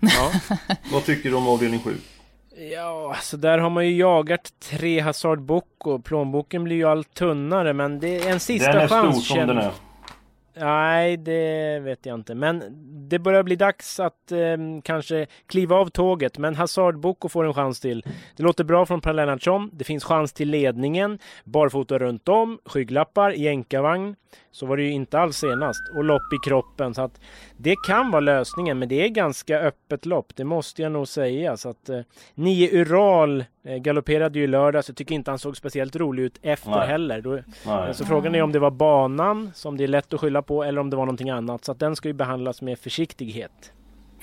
Ja. 0.00 0.30
Vad 0.92 1.04
tycker 1.04 1.30
du 1.30 1.36
om 1.36 1.48
avdelning 1.48 1.80
7? 1.80 1.94
Ja, 2.72 3.16
så 3.22 3.36
där 3.36 3.58
har 3.58 3.70
man 3.70 3.86
ju 3.86 3.96
jagat 3.96 4.52
tre 4.70 5.00
Hazard 5.00 5.40
och 5.78 6.04
plånboken 6.04 6.64
blir 6.64 6.76
ju 6.76 6.84
allt 6.84 7.14
tunnare 7.14 7.72
men 7.72 8.00
det 8.00 8.18
är 8.26 8.32
en 8.32 8.40
sista 8.40 8.72
Den 8.72 8.80
är 8.82 8.86
stor 8.86 8.96
chans. 9.02 9.26
som 9.26 9.36
känner- 9.36 9.54
den 9.54 9.64
är. 9.64 9.70
Nej, 10.56 11.16
det 11.16 11.80
vet 11.80 12.06
jag 12.06 12.14
inte. 12.14 12.34
Men 12.34 12.62
det 13.08 13.18
börjar 13.18 13.42
bli 13.42 13.56
dags 13.56 14.00
att 14.00 14.32
eh, 14.32 14.56
kanske 14.82 15.26
kliva 15.46 15.76
av 15.76 15.86
tåget. 15.86 16.38
Men 16.38 16.54
Hazard 16.54 17.00
Boko 17.00 17.28
får 17.28 17.44
en 17.44 17.54
chans 17.54 17.80
till. 17.80 18.04
Det 18.36 18.42
låter 18.42 18.64
bra 18.64 18.86
från 18.86 19.00
Per 19.00 19.12
Lennartsson. 19.12 19.70
Det 19.72 19.84
finns 19.84 20.04
chans 20.04 20.32
till 20.32 20.50
ledningen. 20.50 21.18
Barfota 21.44 21.98
runt 21.98 22.28
om, 22.28 22.58
skygglappar, 22.64 23.30
jänkarvagn. 23.30 24.16
Så 24.54 24.66
var 24.66 24.76
det 24.76 24.82
ju 24.82 24.90
inte 24.90 25.18
alls 25.18 25.36
senast. 25.36 25.88
Och 25.96 26.04
lopp 26.04 26.32
i 26.32 26.48
kroppen. 26.48 26.94
Så 26.94 27.02
att 27.02 27.20
det 27.56 27.76
kan 27.86 28.10
vara 28.10 28.20
lösningen. 28.20 28.78
Men 28.78 28.88
det 28.88 29.04
är 29.04 29.08
ganska 29.08 29.58
öppet 29.58 30.06
lopp. 30.06 30.36
Det 30.36 30.44
måste 30.44 30.82
jag 30.82 30.92
nog 30.92 31.08
säga. 31.08 31.56
Så 31.56 31.68
att 31.68 31.88
eh, 31.88 32.00
nio 32.34 32.80
Ural 32.80 33.44
eh, 33.64 33.76
galopperade 33.76 34.38
ju 34.38 34.44
i 34.44 34.46
lördags. 34.46 34.88
Jag 34.88 34.96
tycker 34.96 35.14
inte 35.14 35.30
han 35.30 35.38
såg 35.38 35.56
speciellt 35.56 35.96
rolig 35.96 36.22
ut 36.22 36.38
efter 36.42 36.70
Nej. 36.70 36.86
heller. 36.86 37.20
Då, 37.20 37.38
Nej. 37.66 37.94
så 37.94 38.04
frågan 38.04 38.34
är 38.34 38.42
om 38.42 38.52
det 38.52 38.58
var 38.58 38.70
banan 38.70 39.50
som 39.54 39.76
det 39.76 39.84
är 39.84 39.88
lätt 39.88 40.14
att 40.14 40.20
skylla 40.20 40.42
på 40.42 40.64
eller 40.64 40.80
om 40.80 40.90
det 40.90 40.96
var 40.96 41.06
någonting 41.06 41.30
annat. 41.30 41.64
Så 41.64 41.72
att 41.72 41.78
den 41.80 41.96
ska 41.96 42.08
ju 42.08 42.14
behandlas 42.14 42.62
med 42.62 42.78
försiktighet. 42.78 43.72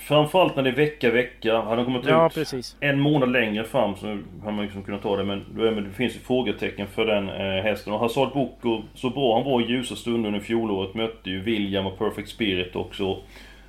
Framförallt 0.06 0.56
när 0.56 0.62
det 0.62 0.70
är 0.70 0.74
vecka, 0.74 1.10
vecka. 1.10 1.60
Hade 1.60 1.76
de 1.76 1.84
kommit 1.84 2.06
Ja, 2.06 2.26
ut 2.26 2.34
precis. 2.34 2.76
en 2.80 3.00
månad 3.00 3.32
längre 3.32 3.64
fram 3.64 3.96
så 3.96 4.06
hade 4.06 4.52
man 4.56 4.62
liksom 4.64 4.82
kunnat 4.82 5.02
ta 5.02 5.16
det. 5.16 5.24
Men 5.24 5.44
det 5.84 5.90
finns 5.96 6.14
ju 6.16 6.18
frågetecken 6.20 6.86
för 6.86 7.06
den 7.06 7.28
eh, 7.28 7.62
hästen. 7.62 7.92
Och 7.92 7.98
Hazard 7.98 8.32
Boko, 8.32 8.82
så 8.94 9.10
bra 9.10 9.34
han 9.42 9.44
var 9.52 9.60
i 9.60 9.64
ljusa 9.64 9.96
stunder 9.96 10.28
under 10.28 10.40
fjolåret, 10.40 10.94
mötte 10.94 11.30
ju 11.30 11.40
William 11.42 11.86
och 11.86 11.98
Perfect 11.98 12.28
Spirit 12.28 12.76
också. 12.76 13.16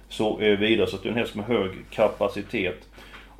Så 0.09 0.39
eh, 0.39 0.59
vidare. 0.59 0.87
Så 0.87 0.95
att 0.95 1.03
det 1.03 1.09
är 1.09 1.11
en 1.11 1.17
häst 1.17 1.35
med 1.35 1.45
hög 1.45 1.71
kapacitet. 1.89 2.89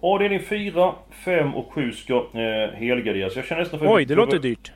Avdelning 0.01 0.39
4, 0.39 0.91
5 1.25 1.55
och 1.55 1.73
7 1.73 1.91
ska 1.91 2.13
eh, 2.15 2.75
helgarderas. 2.75 3.35
Jag 3.35 3.45
känner 3.45 3.62
nästan 3.62 3.79
för... 3.79 3.93
Oj, 3.95 4.05
det 4.05 4.15
låter 4.15 4.39
dyrt. 4.39 4.71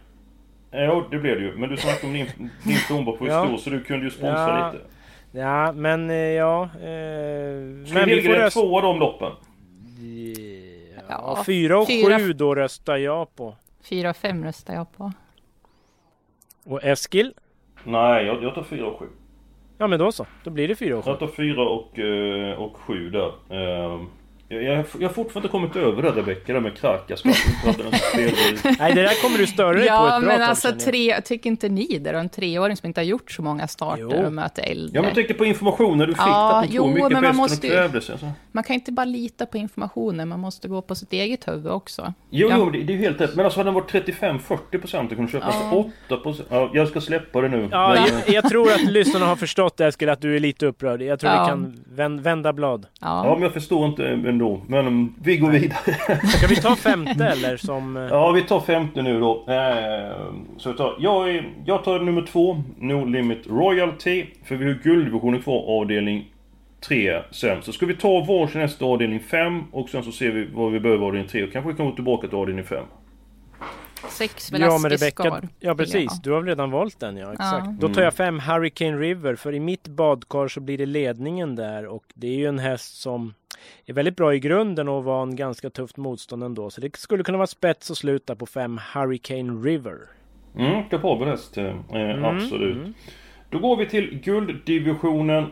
Ja, 0.71 1.05
det 1.11 1.17
blev 1.17 1.35
det 1.39 1.45
ju. 1.45 1.55
Men 1.57 1.69
du 1.69 1.77
snackade 1.77 2.07
om 2.07 2.13
din, 2.13 2.27
din 2.63 2.77
plånbok 2.87 3.19
var 3.19 3.27
ju 3.27 3.33
Ja. 3.33 3.45
stor, 3.47 3.57
så 3.57 3.69
du 3.69 3.83
kunde 3.83 4.05
ju 4.05 4.09
sponsra 4.11 4.59
Ja, 4.59 4.71
lite. 4.71 4.85
Ja, 5.37 5.71
men 5.71 6.09
eh, 6.09 6.15
ja... 6.15 6.63
Eh, 6.63 6.69
Ska 7.85 7.93
men 7.93 8.09
vi 8.09 8.21
får 8.21 8.33
rösta... 8.33 8.59
två 8.61 8.77
av 8.77 8.83
de 8.83 8.99
loppen? 8.99 9.31
Ja, 11.09 11.35
Ja, 11.37 11.43
fyra 11.45 11.79
och 11.79 11.87
fyra- 11.87 12.19
sju 12.19 12.33
då 12.33 12.55
röstar 12.55 12.97
jag 12.97 13.35
på. 13.35 13.55
Fyra 13.89 14.09
och 14.09 14.15
fem 14.17 14.43
röstar 14.45 14.73
jag 14.73 14.91
på. 14.97 15.11
Och 16.65 16.83
Eskil? 16.83 17.33
Nej, 17.83 18.25
jag, 18.25 18.43
jag 18.43 18.55
tar 18.55 18.63
4 18.63 18.85
och 18.87 18.99
7. 18.99 19.05
Ja 19.77 19.87
men 19.87 19.99
då 19.99 20.11
så. 20.11 20.25
Då 20.43 20.49
blir 20.49 20.67
det 20.67 20.75
fyra 20.75 20.97
och 20.97 21.05
sju. 21.05 21.09
Jag 21.11 21.19
tar 21.19 21.27
4 21.27 21.61
och, 21.69 21.99
eh, 21.99 22.59
och 22.61 22.77
7 22.77 23.09
där. 23.09 23.31
Ehm, 23.49 24.07
Jag, 24.49 24.63
jag, 24.63 24.85
jag 24.99 25.07
har 25.09 25.13
fortfarande 25.13 25.45
inte 25.45 25.51
kommit 25.51 25.75
över 25.75 26.01
Rebecka, 26.11 26.53
det 26.53 26.59
med 26.61 26.77
Krakas. 26.77 27.23
Nej, 28.79 28.93
det 28.95 29.01
där 29.01 29.21
kommer 29.21 29.37
du 29.37 29.47
störa 29.47 29.73
dig 29.73 29.81
på 29.81 29.87
Ja, 29.87 30.15
ett 30.17 30.21
bra 30.23 30.27
men 30.29 30.39
tag, 30.39 30.49
alltså 30.49 30.71
tre, 30.71 31.21
tycker 31.21 31.49
inte 31.49 31.69
ni 31.69 31.97
det 31.99 32.11
då? 32.11 32.17
En 32.17 32.29
treåring 32.29 32.77
som 32.77 32.87
inte 32.87 32.99
har 33.01 33.05
gjort 33.05 33.31
så 33.31 33.41
många 33.41 33.67
starter 33.67 34.01
Jo. 34.17 34.25
och 34.25 34.33
möter 34.33 34.63
äldre. 34.63 34.89
Ja 34.93 35.01
men 35.01 35.03
jag 35.07 35.15
tänkte 35.15 35.33
på 35.33 35.45
informationen 35.45 35.99
du 35.99 36.13
fick, 36.13 36.17
Ja, 36.21 36.59
att 36.59 36.67
de 36.67 36.75
jo, 36.75 36.87
mycket 36.87 37.11
men 37.11 37.23
man 37.23 37.35
måste 37.35 37.67
ju- 37.67 37.73
krävdes. 37.73 38.09
Alltså. 38.09 38.31
Man 38.51 38.63
kan 38.63 38.73
inte 38.73 38.91
bara 38.91 39.05
lita 39.05 39.45
på 39.45 39.57
informationen, 39.57 40.27
man 40.27 40.39
måste 40.39 40.67
gå 40.67 40.81
på 40.81 40.95
sitt 40.95 41.13
eget 41.13 41.47
huvud 41.47 41.71
också. 41.71 42.13
Jo, 42.29 42.47
Ja. 42.49 42.55
jo, 42.59 42.69
det, 42.69 42.83
det 42.83 42.93
är 42.93 42.97
ju 42.97 43.03
helt 43.03 43.21
rätt. 43.21 43.35
Men 43.35 43.45
alltså 43.45 43.59
hade 43.59 43.67
den 43.67 43.73
varit 43.73 43.91
35-40% 43.91 44.79
procent, 44.79 45.15
kunde 45.15 45.31
köpa 45.31 45.47
Ja. 45.71 45.85
ja. 46.09 46.15
8%. 46.15 46.41
Ja, 46.49 46.69
jag 46.73 46.87
ska 46.87 47.01
släppa 47.01 47.41
det 47.41 47.49
nu. 47.49 47.67
Ja, 47.71 47.89
Men, 47.93 48.03
jag, 48.25 48.35
jag 48.35 48.49
tror 48.49 48.71
att 48.71 48.83
lyssnarna 48.83 49.25
har 49.25 49.35
förstått 49.35 49.79
Eskil 49.79 50.09
att 50.09 50.21
du 50.21 50.35
är 50.35 50.39
lite 50.39 50.65
upprörd. 50.65 51.01
Jag 51.01 51.19
tror 51.19 51.31
Ja. 51.33 51.43
vi 51.43 51.49
kan 51.49 51.83
vän, 51.95 52.21
vända 52.21 52.53
blad. 52.53 52.85
ja, 53.01 53.25
Ja. 53.25 53.33
men 53.33 53.43
jag 53.43 53.53
förstår 53.53 53.85
inte 53.85 54.03
ändå. 54.41 54.61
Men 54.67 54.87
um, 54.87 55.13
vi 55.21 55.37
går 55.37 55.51
vidare. 55.51 56.19
Ska 56.27 56.47
vi 56.47 56.55
ta 56.55 56.75
femte 56.75 57.25
eller 57.25 57.57
som... 57.57 57.97
eh, 57.97 58.03
Ja, 58.03 58.31
vi 58.31 58.41
tar 58.41 58.59
femte 58.59 59.01
nu 59.01 59.19
då. 59.19 59.45
Eh, 59.47 60.17
så 60.57 60.71
vi 60.71 60.77
tar, 60.77 60.95
jag, 60.99 61.43
jag 61.65 61.83
tar 61.83 61.99
nummer 61.99 62.21
två, 62.21 62.63
No 62.77 63.05
Limit 63.05 63.47
Royalty. 63.47 64.25
För 64.43 64.55
vi 64.55 64.65
har 64.65 64.73
gulddivisionen 64.83 65.41
kvar, 65.41 65.81
avdelning 65.81 66.31
3 66.87 67.21
sen. 67.31 67.61
Så 67.63 67.71
ska 67.73 67.85
vi 67.85 67.95
ta 67.95 68.19
varsin 68.19 68.61
nästa 68.61 68.85
avdelning 68.85 69.19
5 69.19 69.63
och 69.71 69.89
sen 69.89 70.03
så 70.03 70.11
ser 70.11 70.31
vi 70.31 70.45
vad 70.53 70.71
vi 70.71 70.79
behöver 70.79 71.05
avdelning 71.05 71.29
3 71.29 71.43
och 71.43 71.51
kanske 71.51 71.71
vi 71.71 71.77
kan 71.77 71.85
gå 71.85 71.91
tillbaka 71.91 72.27
till 72.27 72.37
avdelning 72.37 72.65
5. 72.65 72.83
Sex 74.09 74.51
Ja 74.51 74.77
men 74.77 74.97
Scar. 74.97 75.47
ja 75.59 75.75
precis. 75.75 76.11
Ja. 76.11 76.19
Du 76.23 76.31
har 76.31 76.39
väl 76.39 76.47
redan 76.47 76.71
valt 76.71 76.99
den 76.99 77.17
ja, 77.17 77.33
exakt. 77.33 77.65
Ja. 77.67 77.75
Då 77.79 77.89
tar 77.89 78.01
jag 78.01 78.13
fem 78.13 78.39
Hurricane 78.39 78.97
River 78.97 79.35
för 79.35 79.53
i 79.55 79.59
mitt 79.59 79.87
badkar 79.87 80.47
så 80.47 80.59
blir 80.59 80.77
det 80.77 80.85
ledningen 80.85 81.55
där 81.55 81.85
och 81.85 82.03
det 82.13 82.27
är 82.27 82.35
ju 82.35 82.45
en 82.45 82.59
häst 82.59 83.01
som 83.01 83.33
är 83.85 83.93
väldigt 83.93 84.15
bra 84.15 84.35
i 84.35 84.39
grunden 84.39 84.87
och 84.89 85.03
var 85.03 85.23
en 85.23 85.35
ganska 85.35 85.69
tufft 85.69 85.97
motstånd 85.97 86.43
ändå. 86.43 86.69
Så 86.69 86.81
det 86.81 86.95
skulle 86.95 87.23
kunna 87.23 87.37
vara 87.37 87.47
spets 87.47 87.89
och 87.89 87.97
sluta 87.97 88.35
på 88.35 88.45
fem 88.45 88.79
Hurricane 88.93 89.53
River. 89.69 89.97
Mm, 90.57 90.89
kapabel 90.89 91.27
häst. 91.27 91.57
Eh, 91.57 91.73
Mm, 91.93 92.23
absolut. 92.25 92.77
Då 93.49 93.59
går 93.59 93.77
vi 93.77 93.85
till 93.85 94.19
gulddivisionen. 94.19 95.45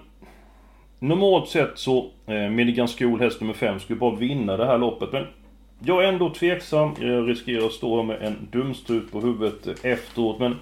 Normalt 0.99 1.49
sett 1.49 1.71
så, 1.75 2.11
eh, 2.27 2.49
Milligan 2.49 2.87
School, 2.87 3.19
häst 3.19 3.41
nummer 3.41 3.53
5, 3.53 3.79
skulle 3.79 3.99
bara 3.99 4.15
vinna 4.15 4.57
det 4.57 4.65
här 4.65 4.77
loppet. 4.77 5.11
Men 5.11 5.27
jag 5.79 6.03
är 6.03 6.07
ändå 6.07 6.29
tveksam. 6.33 6.91
Jag 6.99 7.29
riskerar 7.29 7.65
att 7.65 7.71
stå 7.71 8.03
med 8.03 8.21
en 8.21 8.47
dumstrut 8.51 9.11
på 9.11 9.19
huvudet 9.21 9.85
efteråt. 9.85 10.39
Men 10.39 10.55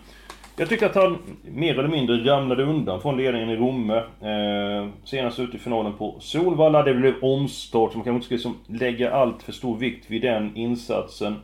jag 0.57 0.69
tycker 0.69 0.85
att 0.85 0.95
han 0.95 1.17
mer 1.43 1.79
eller 1.79 1.89
mindre 1.89 2.15
ramlade 2.15 2.63
undan 2.63 3.01
från 3.01 3.17
ledningen 3.17 3.49
i 3.49 3.55
Romme. 3.55 3.97
Eh, 3.97 4.89
senast 5.03 5.39
ut 5.39 5.55
i 5.55 5.57
finalen 5.57 5.93
på 5.93 6.15
Solvalla. 6.19 6.83
Det 6.83 6.93
blev 6.93 7.13
omstart, 7.21 7.91
så 7.91 7.97
man 7.97 8.05
kanske 8.05 8.15
inte 8.15 8.25
ska 8.25 8.35
liksom 8.35 8.57
lägga 8.67 9.11
allt 9.11 9.43
för 9.43 9.51
stor 9.51 9.77
vikt 9.77 10.05
vid 10.11 10.21
den 10.21 10.55
insatsen. 10.55 11.35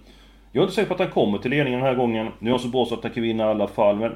Jag 0.52 0.62
är 0.62 0.66
inte 0.66 0.76
säker 0.76 0.88
på 0.88 0.94
att 0.94 1.00
han 1.00 1.10
kommer 1.10 1.38
till 1.38 1.52
ledningen 1.52 1.80
den 1.80 1.90
här 1.90 1.96
gången. 1.96 2.28
Nu 2.40 2.50
är 2.50 2.52
han 2.52 2.60
så 2.60 2.68
bra 2.68 2.86
så 2.86 2.96
att 2.96 3.04
han 3.04 3.12
kan 3.12 3.24
vinna 3.24 3.44
i 3.44 3.48
alla 3.48 3.68
fall, 3.68 3.96
men... 3.96 4.16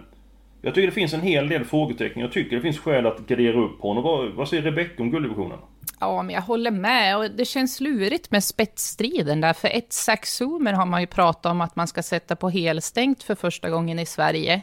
Jag 0.65 0.75
tycker 0.75 0.87
det 0.87 0.93
finns 0.93 1.13
en 1.13 1.21
hel 1.21 1.49
del 1.49 1.63
frågetecken. 1.63 2.21
Jag 2.21 2.31
tycker 2.31 2.55
det 2.55 2.61
finns 2.61 2.79
skäl 2.79 3.05
att 3.05 3.27
gardera 3.27 3.59
upp 3.59 3.81
på 3.81 3.87
honom. 3.87 4.03
Vad, 4.03 4.29
vad 4.29 4.49
säger 4.49 4.63
Rebecka 4.63 5.03
om 5.03 5.11
gulddivisionen? 5.11 5.57
Ja, 6.03 6.21
men 6.21 6.35
jag 6.35 6.41
håller 6.41 6.71
med. 6.71 7.17
Och 7.17 7.31
det 7.31 7.45
känns 7.45 7.79
lurigt 7.79 8.31
med 8.31 8.43
spetsstriden 8.43 9.41
där. 9.41 9.53
För 9.53 9.67
ett 9.67 9.93
Saxumer 9.93 10.73
har 10.73 10.85
man 10.85 11.01
ju 11.01 11.07
pratat 11.07 11.51
om 11.51 11.61
att 11.61 11.75
man 11.75 11.87
ska 11.87 12.03
sätta 12.03 12.35
på 12.35 12.49
helstängt 12.49 13.23
för 13.23 13.35
första 13.35 13.69
gången 13.69 13.99
i 13.99 14.05
Sverige. 14.05 14.61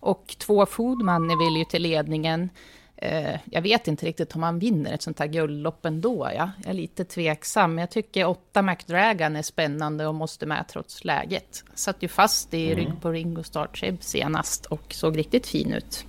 Och 0.00 0.36
två 0.38 0.66
Foodman 0.66 1.38
vill 1.38 1.56
ju 1.56 1.64
till 1.64 1.82
ledningen. 1.82 2.50
Eh, 2.96 3.36
jag 3.44 3.62
vet 3.62 3.88
inte 3.88 4.06
riktigt 4.06 4.34
om 4.34 4.42
han 4.42 4.58
vinner 4.58 4.92
ett 4.92 5.02
sånt 5.02 5.18
här 5.18 5.26
guldlopp 5.26 5.86
ändå. 5.86 6.30
Ja. 6.36 6.50
Jag 6.62 6.70
är 6.70 6.74
lite 6.74 7.04
tveksam. 7.04 7.78
Jag 7.78 7.90
tycker 7.90 8.26
åtta 8.26 8.62
McDragon 8.62 9.36
är 9.36 9.42
spännande 9.42 10.06
och 10.06 10.14
måste 10.14 10.46
med 10.46 10.64
trots 10.68 11.04
läget. 11.04 11.64
Satt 11.74 12.02
ju 12.02 12.08
fast 12.08 12.54
i 12.54 12.74
rygg 12.74 12.92
på 13.02 13.10
Ringo 13.10 13.42
Startsheb 13.42 14.02
senast 14.02 14.66
och 14.66 14.94
såg 14.94 15.18
riktigt 15.18 15.46
fin 15.46 15.72
ut. 15.72 16.06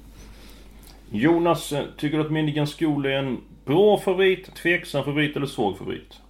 Jonas, 1.12 1.72
eh, 1.72 1.86
tycker 1.98 2.18
du 2.18 2.24
att 2.24 2.32
Milligan 2.32 2.68
Skol 2.68 3.06
är 3.06 3.10
en 3.10 3.42
bra 3.66 3.98
favorit, 3.98 4.56
tveksam 4.56 5.04
favorit 5.04 5.36
eller 5.36 5.46
svag 5.46 5.78
favorit? 5.78 6.22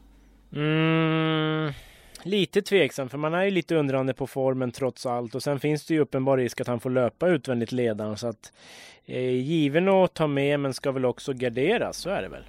Mm, 0.55 1.71
lite 2.23 2.61
tveksam 2.61 3.09
för 3.09 3.17
man 3.17 3.33
är 3.33 3.43
ju 3.43 3.51
lite 3.51 3.75
undrande 3.75 4.13
på 4.13 4.27
formen 4.27 4.71
trots 4.71 5.05
allt 5.05 5.35
och 5.35 5.43
sen 5.43 5.59
finns 5.59 5.85
det 5.85 5.93
ju 5.93 5.99
uppenbar 5.99 6.37
risk 6.37 6.61
att 6.61 6.67
han 6.67 6.79
får 6.79 6.89
löpa 6.89 7.27
utvändigt 7.27 7.71
ledaren 7.71 8.17
så 8.17 8.27
att 8.27 8.53
eh, 9.05 9.29
given 9.29 9.89
att 9.89 10.13
ta 10.13 10.27
med 10.27 10.59
men 10.59 10.73
ska 10.73 10.91
väl 10.91 11.05
också 11.05 11.33
garderas, 11.33 11.97
så 11.97 12.09
är 12.09 12.21
det 12.21 12.29
väl. 12.29 12.43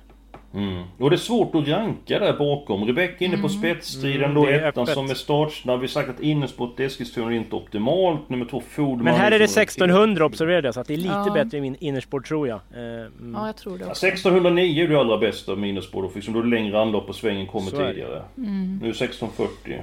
Mm. 0.55 0.83
Och 0.99 1.11
det 1.11 1.17
är 1.17 1.19
svårt 1.19 1.55
att 1.55 1.69
ranka 1.69 2.19
där 2.19 2.33
bakom. 2.38 2.85
Rebecka 2.87 3.25
är 3.25 3.29
inne 3.29 3.38
på 3.38 3.49
spetsstriden 3.49 4.31
Mm, 4.31 4.35
då, 4.35 4.49
ettan 4.49 4.87
som 4.87 5.11
är 5.11 5.15
startsnabb. 5.15 5.81
Vi 5.81 5.83
har 5.87 5.88
sagt 5.88 6.09
att 6.11 6.21
innersport 6.21 6.81
Eskilstuna 6.81 7.27
är 7.27 7.37
inte 7.37 7.57
optimalt. 7.57 8.29
Nummer 8.29 8.45
två 8.45 8.62
Foodman. 8.71 9.05
Men 9.05 9.15
här 9.15 9.31
är 9.33 9.38
det 9.38 9.49
som 9.49 9.62
1600 9.62 10.25
observerade 10.25 10.69
jag 10.69 10.75
så 10.75 10.81
att 10.81 10.87
det 10.87 10.95
är 10.95 10.99
lite 10.99 11.09
Ja. 11.27 11.33
bättre 11.35 11.59
i 11.59 11.61
min 11.61 11.77
innersport 11.81 12.29
tror 12.29 12.49
jag. 12.49 12.61
Eh, 12.75 12.81
mm. 12.81 13.35
Ja, 13.35 13.47
jag 13.47 13.57
tror 13.57 13.79
det 13.79 13.85
också. 13.87 14.07
1609 14.07 14.85
är 14.85 14.88
det 14.88 15.01
allra 15.01 15.19
bästa 15.19 15.55
med 15.57 15.69
innerspår 15.71 16.03
då, 16.03 16.09
för 16.09 16.17
liksom 16.17 16.35
då 16.35 16.41
är 16.41 16.45
det 16.45 16.51
längre 16.51 16.81
anlopp 16.81 17.09
och 17.09 17.15
svängen 17.17 17.47
kommer 17.47 17.71
tidigare. 17.71 18.23
Mm. 18.37 18.79
Nu 18.83 18.88
är 18.88 18.93
det 18.93 19.05
1640. 19.05 19.83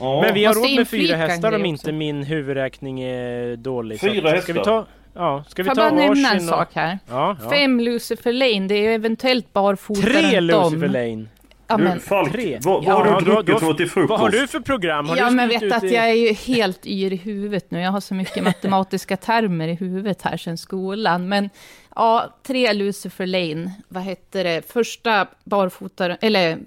Ja. 0.00 0.22
Men 0.24 0.34
vi 0.34 0.44
har 0.44 0.54
råd 0.54 0.76
med 0.76 0.88
fyra 0.88 1.16
hästar 1.16 1.52
om 1.54 1.64
inte 1.64 1.92
min 1.92 2.22
huvudräkning 2.22 3.00
är 3.00 3.56
dålig. 3.56 4.00
Fyra 4.00 4.32
att- 4.32 4.42
Ska 4.42 4.52
vi 4.52 4.58
hästar? 4.58 4.84
Ja, 5.14 5.44
ska 5.48 5.62
vi 5.62 5.68
Får 5.68 5.74
ta 5.74 5.80
bara 5.90 5.94
nämna 6.00 6.30
en 6.32 6.36
och- 6.36 6.42
sak 6.42 6.68
här? 6.74 6.98
Ja, 7.08 7.36
ja. 7.42 7.50
Fem 7.50 7.80
Lucifer 7.80 8.32
Lane, 8.32 8.68
det 8.68 8.74
är 8.74 8.82
ju 8.82 8.94
eventuellt 8.94 9.52
barfota 9.52 10.00
Tre. 10.00 10.40
Lucifer 10.40 10.88
Lane. 10.88 11.24
Ja, 11.68 11.76
du, 11.76 12.00
Falk, 12.00 12.32
tre. 12.32 12.58
vad, 12.62 12.84
vad 12.84 12.94
Ja, 12.94 13.04
har 13.12 13.20
du 13.20 13.24
druckit 13.24 13.46
då- 13.46 13.58
för 13.58 13.74
till 13.74 13.90
frukost? 13.90 14.10
Vad 14.10 14.20
har 14.20 14.30
du 14.30 14.46
för 14.46 14.60
program? 14.60 15.08
Har 15.08 15.16
ja, 15.16 15.28
du 15.28 15.34
men 15.36 15.48
vet 15.48 15.72
att 15.72 15.84
i- 15.84 15.94
jag 15.94 16.10
är 16.10 16.14
ju 16.14 16.32
helt 16.32 16.86
yr 16.86 17.12
i 17.12 17.16
huvudet 17.16 17.70
nu. 17.70 17.80
Jag 17.80 17.90
har 17.90 18.00
så 18.00 18.14
mycket 18.14 18.44
matematiska 18.44 19.16
termer 19.16 19.68
i 19.68 19.74
huvudet 19.74 20.22
här 20.22 20.36
sedan 20.36 20.58
skolan. 20.58 21.28
Men 21.28 21.50
ja, 21.96 22.34
tre 22.46 22.72
Lucifer 22.72 23.26
Lane. 23.26 23.72
Vad 23.88 24.02
hette 24.02 24.42
det? 24.42 24.72
Första 24.72 25.26
barfota, 25.44 26.14
eller 26.16 26.58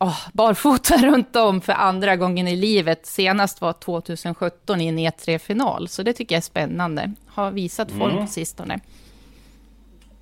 åh, 0.00 0.18
barfota 0.32 0.96
runt 1.02 1.36
om 1.36 1.60
för 1.60 1.72
andra 1.72 2.16
gången 2.16 2.48
i 2.48 2.56
livet. 2.56 3.06
Senast 3.06 3.60
var 3.60 3.72
2017 3.72 4.80
i 4.80 4.86
en 4.86 4.98
E3-final. 4.98 5.88
Så 5.88 6.02
det 6.02 6.12
tycker 6.12 6.34
jag 6.34 6.38
är 6.38 6.42
spännande. 6.42 7.12
Har 7.26 7.50
visat 7.50 7.90
form 7.90 8.02
Mm. 8.10 8.26
på 8.26 8.32
sistone. 8.32 8.80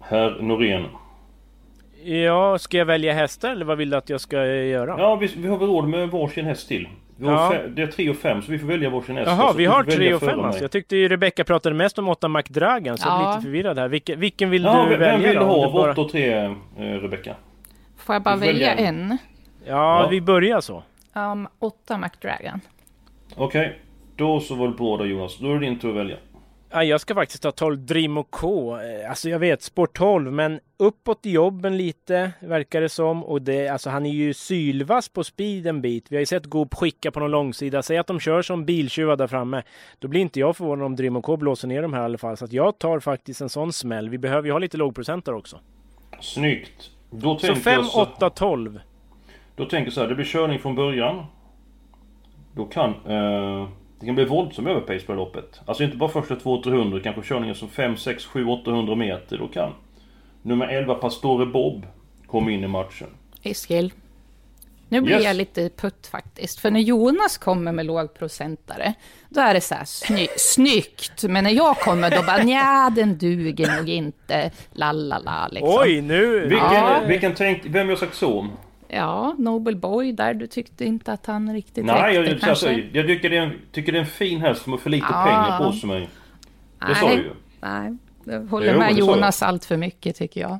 Herr 0.00 0.42
Norén. 0.42 0.84
Ja, 2.04 2.58
ska 2.58 2.76
jag 2.78 2.84
välja 2.86 3.12
hästar 3.12 3.50
eller 3.50 3.64
vad 3.64 3.78
vill 3.78 3.90
du 3.90 3.96
att 3.96 4.08
jag 4.08 4.20
ska 4.20 4.36
eh, 4.46 4.66
göra? 4.68 4.94
Ja, 4.98 5.16
vi, 5.16 5.26
vi 5.36 5.48
har 5.48 5.58
väl 5.58 5.68
råd 5.68 5.88
med 5.88 6.08
varsin 6.10 6.44
häst 6.44 6.68
till. 6.68 6.88
Vi 7.16 7.26
har 7.26 7.32
Ja. 7.34 7.52
fe- 7.52 7.68
det 7.68 7.82
är 7.82 7.86
3 7.86 8.10
och 8.10 8.16
5 8.16 8.42
så 8.42 8.52
vi 8.52 8.58
får 8.58 8.66
välja 8.66 8.90
varsin 8.90 9.16
häst. 9.16 9.30
Jaha, 9.30 9.52
vi 9.56 9.64
har 9.64 9.84
tre 9.84 10.14
och 10.14 10.20
fem 10.20 10.40
alltså. 10.40 10.62
Jag 10.62 10.70
tyckte 10.70 10.96
ju 10.96 11.08
Rebecca 11.08 11.44
pratade 11.44 11.74
mest 11.74 11.98
om 11.98 12.08
åtta 12.08 12.28
McDragan, 12.28 12.98
så 12.98 13.08
jag 13.08 13.18
blir 13.18 13.26
Ja. 13.28 13.30
lite 13.34 13.42
förvirrad 13.42 13.78
här. 13.78 13.88
Vilken, 13.88 14.20
vilken 14.20 14.50
vill 14.50 14.62
Ja, 14.64 14.82
du 14.84 14.90
vem 14.90 14.98
välja 15.00 15.18
vill 15.18 15.28
du 15.28 15.34
då? 15.34 15.44
ha 15.46 15.66
av 15.66 15.76
8 15.90 16.00
och 16.00 16.10
3, 16.12 16.32
eh, 16.44 16.52
Rebecca? 16.78 17.34
Får 17.96 18.14
jag 18.14 18.22
bara 18.22 18.36
välja 18.36 18.52
välja 18.68 18.88
en. 18.88 19.00
en? 19.12 19.18
Ja, 19.66 20.02
Ja. 20.02 20.08
vi 20.10 20.20
börjar 20.20 20.60
så. 20.60 20.82
Um, 21.14 21.48
åtta 21.58 21.98
McDragon. 21.98 22.60
Okej, 23.36 23.80
då 24.16 24.40
så 24.40 24.54
var 24.54 24.68
det 24.68 24.74
bra 24.74 24.96
då 24.96 25.06
Jonas. 25.06 25.38
Då 25.38 25.50
är 25.50 25.54
det 25.54 25.60
din 25.66 25.78
tur 25.78 25.90
att 25.90 25.96
välja. 25.96 26.16
Ja, 26.74 26.84
jag 26.84 27.00
ska 27.00 27.14
faktiskt 27.14 27.42
ta 27.42 27.52
12 27.52 27.78
Dream 27.86 28.16
och 28.18 28.30
K. 28.30 28.78
Eh, 28.80 29.10
Alltså 29.10 29.28
jag 29.30 29.38
vet, 29.38 29.62
Sport 29.62 29.96
12, 29.98 30.32
men 30.32 30.60
uppåt 30.76 31.26
i 31.26 31.30
jobben 31.30 31.76
lite, 31.76 32.32
verkar 32.40 32.80
det 32.80 32.88
som. 32.88 33.24
Och 33.24 33.42
det, 33.42 33.68
alltså 33.68 33.90
han 33.90 34.06
är 34.06 34.10
ju 34.10 34.34
sylvass 34.34 35.08
på 35.08 35.24
speed 35.24 35.66
en 35.66 35.80
bit. 35.82 36.06
Vi 36.08 36.16
har 36.16 36.20
ju 36.20 36.26
sett 36.26 36.46
Goop 36.46 36.74
skicka 36.74 37.10
på 37.10 37.20
någon 37.20 37.30
långsida. 37.30 37.82
Säg 37.82 37.98
att 37.98 38.06
de 38.06 38.20
kör 38.20 38.42
som 38.42 38.64
biltjuvar 38.64 39.16
där 39.16 39.26
framme. 39.26 39.62
Då 39.98 40.08
blir 40.08 40.20
inte 40.20 40.40
jag 40.40 40.56
förvånad 40.56 40.86
om 40.86 40.96
Dream 40.96 41.16
och 41.16 41.24
K 41.24 41.36
blåser 41.36 41.68
ner 41.68 41.82
de 41.82 41.92
här 41.92 42.00
i 42.02 42.04
alla 42.04 42.18
fall. 42.18 42.36
Så 42.36 42.44
att 42.44 42.52
jag 42.52 42.78
tar 42.78 43.00
faktiskt 43.00 43.40
en 43.40 43.48
sån 43.48 43.72
smäll. 43.72 44.08
Vi 44.08 44.18
behöver 44.18 44.46
ju 44.48 44.52
ha 44.52 44.58
lite 44.58 44.76
lågprocentare 44.76 45.34
också. 45.36 45.60
Snyggt. 46.20 46.90
Då 47.10 47.38
Så 47.38 47.46
tänker 47.46 47.60
5, 47.62 47.72
jag 47.74 47.86
så, 47.86 48.02
8, 48.02 48.30
12. 48.30 48.80
Då 49.56 49.64
tänker 49.64 49.86
jag 49.86 49.92
så 49.92 50.00
här, 50.00 50.08
det 50.08 50.14
blir 50.14 50.24
körning 50.26 50.58
från 50.58 50.74
början. 50.74 51.24
Då 52.54 52.64
kan... 52.64 52.90
Eh, 52.90 53.68
det 54.00 54.06
kan 54.06 54.14
bli 54.14 54.24
våldsam 54.24 54.66
överpace 54.66 55.00
på 55.06 55.12
det 55.12 55.18
loppet. 55.18 55.60
Alltså 55.66 55.84
inte 55.84 55.96
bara 55.96 56.10
första 56.10 56.34
200-300, 56.34 57.00
kanske 57.02 57.22
körningar 57.22 57.54
som 57.54 57.68
5, 57.68 57.96
6, 57.96 58.24
7, 58.26 58.46
800 58.46 58.94
meter. 58.94 59.38
Då 59.38 59.48
kan 59.48 59.72
nummer 60.42 60.66
11 60.68 60.94
Pastore 60.94 61.46
Bob 61.46 61.86
komma 62.26 62.50
in 62.50 62.64
i 62.64 62.68
matchen. 62.68 63.08
Eskil. 63.42 63.92
Nu 64.88 65.00
blir 65.00 65.14
Yes. 65.14 65.24
jag 65.24 65.36
lite 65.36 65.70
putt 65.76 66.06
faktiskt. 66.06 66.60
För 66.60 66.70
när 66.70 66.80
Jonas 66.80 67.38
kommer 67.38 67.72
med 67.72 67.86
lågprocentare, 67.86 68.94
då 69.28 69.40
är 69.40 69.54
det 69.54 69.60
så 69.60 69.74
här 69.74 69.84
sny 69.84 70.26
snyggt. 70.36 71.24
Men 71.28 71.44
när 71.44 71.50
jag 71.50 71.76
kommer, 71.76 72.10
då 72.10 72.22
bara 72.22 72.42
nja, 72.42 72.92
den 72.96 73.18
duger 73.18 73.76
nog 73.78 73.88
inte. 73.88 74.50
Lalala 74.72 75.48
liksom. 75.50 75.74
Oj, 75.82 76.00
nu... 76.00 76.40
Vilken, 76.40 76.58
Ja. 76.74 77.00
vilken 77.06 77.34
tänkt... 77.34 77.66
Vem 77.66 77.88
jag 77.88 77.98
sagt 77.98 78.14
så? 78.14 78.48
Ja, 78.94 79.34
Nobel 79.38 79.76
Boy 79.76 80.12
där, 80.12 80.34
du 80.34 80.46
tyckte 80.46 80.84
inte 80.84 81.12
att 81.12 81.26
han 81.26 81.52
riktigt 81.54 81.84
Nej, 81.84 82.14
jag, 82.14 82.22
räckte 82.28 82.50
alltså, 82.50 82.66
kanske? 82.66 82.88
jag 82.92 83.06
tycker, 83.06 83.30
det 83.30 83.36
är 83.36 83.42
en, 83.42 83.52
tycker 83.72 83.92
det 83.92 83.98
är 83.98 84.00
en 84.00 84.06
fin 84.06 84.40
häst 84.40 84.62
som 84.62 84.72
har 84.72 84.78
för 84.78 84.90
lite 84.90 85.06
Ja. 85.10 85.24
pengar 85.24 85.58
på 85.58 85.72
sig. 85.72 85.88
mig. 85.88 86.08
Det 86.88 86.94
sa 86.94 87.06
jag 87.08 87.16
ju. 87.16 87.30
Nej, 87.60 87.96
jag 88.24 88.46
håller 88.46 88.72
Jo, 88.72 88.78
med 88.78 88.90
jag. 88.90 88.98
Jonas 88.98 89.42
allt 89.42 89.64
för 89.64 89.76
mycket 89.76 90.16
tycker 90.16 90.40
jag. 90.40 90.58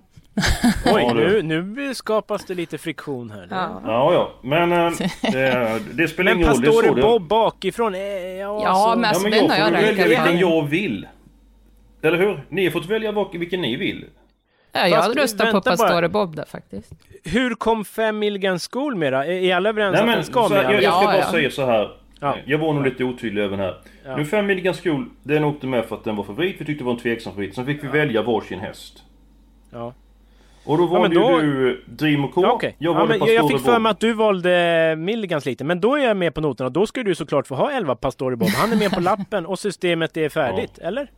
Oj, 0.95 1.13
nu, 1.15 1.43
nu 1.43 1.95
skapas 1.95 2.45
det 2.45 2.55
lite 2.55 2.79
friktion 2.79 3.31
här. 3.31 3.47
Ja. 3.51 3.83
Ja, 3.87 4.13
ja. 4.15 4.33
Men 4.43 4.73
eh, 4.73 4.93
det, 5.33 5.79
det 5.95 6.09
spelar 6.09 6.35
Men 6.35 6.43
ingen 6.43 6.55
roll. 6.55 6.65
Är 6.65 6.73
Pastore. 6.83 7.03
Bob 7.03 7.23
bakifrån, 7.29 7.95
eh, 7.95 8.01
ja, 8.01 8.63
Ja, 8.63 8.69
alltså, 8.69 8.91
men 8.97 9.03
Ja, 9.03 9.09
alltså 9.09 9.23
men 9.23 9.31
den 9.33 9.45
jag 9.45 9.51
har 9.51 9.59
jag 9.59 9.67
får 9.67 9.73
välja 9.73 9.89
rankat 9.91 10.07
vilken 10.27 10.39
jag 10.39 10.67
vill. 10.67 11.07
Eller 12.03 12.19
hur? 12.19 12.45
Ni 12.49 12.65
har 12.65 12.71
fått 12.71 12.87
välja 12.87 13.27
vilken 13.33 13.61
ni 13.61 13.77
vill. 13.77 14.05
Ja, 14.73 14.89
jag 14.89 15.05
Fast, 15.05 15.17
röstar 15.17 15.53
på. 15.53 15.61
Pastore 15.61 16.09
Bob 16.09 16.37
där 16.37 16.45
faktiskt. 16.45 16.93
Hur 17.25 17.55
kom 17.55 17.85
5 17.85 18.19
Milligan 18.19 18.59
School 18.59 18.95
med 18.97 19.13
då? 19.13 19.19
Är 19.19 19.55
alla 19.57 19.69
överens 19.69 19.93
Nej, 19.93 20.01
att 20.01 20.07
men, 20.07 20.15
den 20.17 20.25
ska 20.25 20.43
så 20.49 20.55
med? 20.55 20.65
jag, 20.65 20.73
jag 20.73 20.93
ska 20.95 21.03
Ja, 21.03 21.05
bara 21.05 21.17
ja. 21.19 21.31
säga 21.31 21.51
så 21.51 21.67
här. 21.67 21.91
Ja. 22.21 22.37
Jag 22.45 22.59
var 22.59 22.73
nog 22.73 22.85
lite 22.85 23.05
otydlig 23.05 23.45
även 23.45 23.59
här. 23.59 23.75
Ja. 24.05 24.17
Nu 24.17 24.25
5 24.25 24.47
Milligan 24.47 24.75
School, 24.75 25.07
den 25.23 25.45
åkte 25.45 25.67
med 25.67 25.85
för 25.85 25.97
att 25.97 26.05
den 26.05 26.17
var 26.17 26.25
favorit. 26.25 26.57
Vi 26.61 26.65
tyckte 26.65 26.73
det 26.73 26.85
var 26.85 26.93
en 26.93 26.99
tveksam 26.99 27.33
favorit. 27.33 27.55
Sen 27.55 27.67
fick 27.67 27.85
vi 27.85 27.89
välja 27.89 28.23
varsin 28.23 28.61
häst. 28.61 29.03
Ja. 29.71 29.93
Och 30.65 30.79
då 30.79 30.87
valde 30.87 31.09
men 31.09 31.19
då- 31.19 31.39
du 31.41 31.85
Dream 31.87 32.25
och 32.25 32.35
K. 32.35 32.43
Ja, 32.43 32.53
okej. 32.53 32.77
Jag 32.79 32.95
ja, 32.95 32.99
valde 32.99 33.19
men 33.19 33.27
jag, 33.27 33.29
jag 33.35 33.41
Pastore 33.43 33.59
fick 33.59 33.67
för 33.67 33.79
mig 33.79 33.91
att 33.91 34.01
du 34.01 34.13
valde 34.13 34.95
Milligans 34.99 35.47
lite, 35.47 35.65
men 35.65 35.81
då 35.81 35.95
är 35.95 36.05
jag 36.05 36.17
med 36.17 36.35
på 36.35 36.41
noterna. 36.41 36.71
Då 36.71 36.87
ska 36.87 37.03
du 37.03 37.15
såklart 37.15 37.47
få 37.47 37.55
ha 37.55 37.71
11 37.71 37.95
Pastore 37.95 38.37
Bob. 38.37 38.49
Han 38.49 38.73
är 38.73 38.77
med 38.77 38.91
på 38.91 39.01
lappen 39.01 39.47
och 39.47 39.59
systemet 39.59 40.17
är 40.17 40.29
färdigt, 40.29 40.79
eller? 40.79 41.11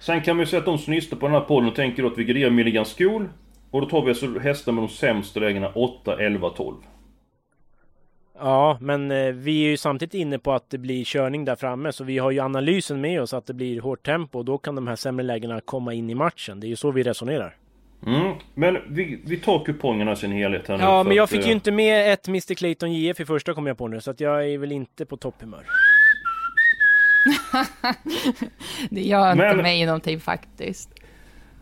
Sen 0.00 0.22
kan 0.22 0.36
man 0.36 0.42
ju 0.42 0.46
säga 0.46 0.60
att 0.60 0.66
de 0.66 0.78
som 0.78 0.92
lyssnar 0.92 1.18
på 1.18 1.26
den 1.26 1.34
här 1.34 1.40
podden 1.40 1.68
och 1.68 1.76
tänker 1.76 2.02
då 2.02 2.08
att 2.08 2.18
vi 2.18 2.24
graderar 2.24 2.50
Milligan 2.50 2.84
School. 2.84 3.28
Och 3.70 3.80
då 3.80 3.88
tar 3.88 4.02
vi 4.02 4.08
alltså 4.08 4.38
hästar 4.38 4.72
med 4.72 4.82
de 4.82 4.88
sämsta 4.88 5.40
lägena 5.40 5.68
8, 5.68 6.16
11, 6.20 6.50
12. 6.50 6.76
Ja, 8.38 8.78
men 8.80 9.10
eh, 9.10 9.32
vi 9.32 9.64
är 9.64 9.70
ju 9.70 9.76
samtidigt 9.76 10.14
inne 10.14 10.38
på 10.38 10.52
att 10.52 10.70
det 10.70 10.78
blir 10.78 11.04
körning 11.04 11.44
där 11.44 11.56
framme, 11.56 11.92
så 11.92 12.04
vi 12.04 12.18
har 12.18 12.30
ju 12.30 12.40
analysen 12.40 13.00
med 13.00 13.22
oss 13.22 13.34
att 13.34 13.46
det 13.46 13.54
blir 13.54 13.80
hårt 13.80 14.06
tempo 14.06 14.38
och 14.38 14.44
då 14.44 14.58
kan 14.58 14.74
de 14.74 14.88
här 14.88 14.96
sämre 14.96 15.24
lägena 15.24 15.60
komma 15.60 15.94
in 15.94 16.10
i 16.10 16.14
matchen. 16.14 16.60
Det 16.60 16.66
är 16.66 16.68
ju 16.68 16.76
så 16.76 16.90
vi 16.90 17.02
resonerar. 17.02 17.56
Mm. 18.06 18.32
Men 18.54 18.78
vi, 18.88 19.20
vi 19.24 19.36
tar 19.36 19.64
kupongerna 19.64 20.12
i 20.12 20.16
sin 20.16 20.32
helhet 20.32 20.68
här 20.68 20.76
nu. 20.78 20.84
Ja, 20.84 21.02
men 21.02 21.16
jag 21.16 21.24
att, 21.24 21.30
fick 21.30 21.40
eh, 21.40 21.46
ju 21.46 21.52
inte 21.52 21.72
med 21.72 22.12
ett 22.12 22.28
Mr 22.28 22.54
Clayton 22.54 22.92
JF 22.92 23.20
i 23.20 23.24
första 23.24 23.54
kom 23.54 23.66
jag 23.66 23.78
på 23.78 23.88
nu, 23.88 24.00
så 24.00 24.10
att 24.10 24.20
jag 24.20 24.50
är 24.50 24.58
väl 24.58 24.72
inte 24.72 25.06
på 25.06 25.16
topphumör. 25.16 25.64
Det 28.90 29.00
gör 29.00 29.32
inte 29.32 29.44
Men- 29.44 29.56
mig 29.56 29.86
någonting 29.86 30.20
faktiskt. 30.20 30.94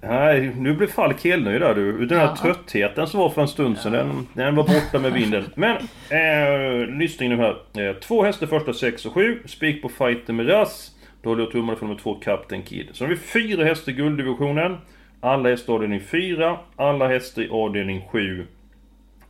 Nej, 0.00 0.52
nu 0.56 0.74
blev 0.74 0.86
Falk 0.86 1.24
helnöjd 1.24 1.60
där 1.60 1.74
du. 1.74 2.06
Den 2.06 2.18
här 2.18 2.26
Ja. 2.26 2.36
tröttheten 2.36 3.06
som 3.06 3.20
var 3.20 3.30
för 3.30 3.42
en 3.42 3.48
stund 3.48 3.78
sedan, 3.78 3.92
den, 3.92 4.26
den 4.34 4.54
var 4.54 4.64
borta 4.64 4.98
med 4.98 5.12
vinden. 5.12 5.44
Men, 5.54 5.76
eh, 6.10 6.86
lyssning 6.98 7.28
nu 7.30 7.36
här. 7.36 7.56
Eh, 7.88 7.94
två 7.96 8.22
hästar 8.24 8.46
första 8.46 8.72
6 8.72 9.06
och 9.06 9.12
7. 9.14 9.42
Spik 9.46 9.82
på 9.82 9.88
fighter 9.88 10.32
med 10.32 10.48
Rass. 10.48 10.90
Då 11.22 11.28
håller 11.28 11.42
jag 11.42 11.52
tummarna 11.52 11.78
för 11.78 11.86
nummer 11.86 12.00
2, 12.00 12.14
Captain 12.14 12.62
Kid. 12.62 12.88
Så 12.92 13.04
har 13.04 13.08
vi 13.08 13.16
fyra 13.16 13.64
hästar 13.64 13.92
i 13.92 13.94
gulddivisionen. 13.94 14.76
Alla 15.20 15.48
hästar 15.48 15.72
i 15.72 15.76
avdelning 15.76 16.00
4. 16.00 16.58
Alla 16.76 17.08
hästar 17.08 17.42
i 17.42 17.48
avdelning 17.50 18.02
7. 18.12 18.46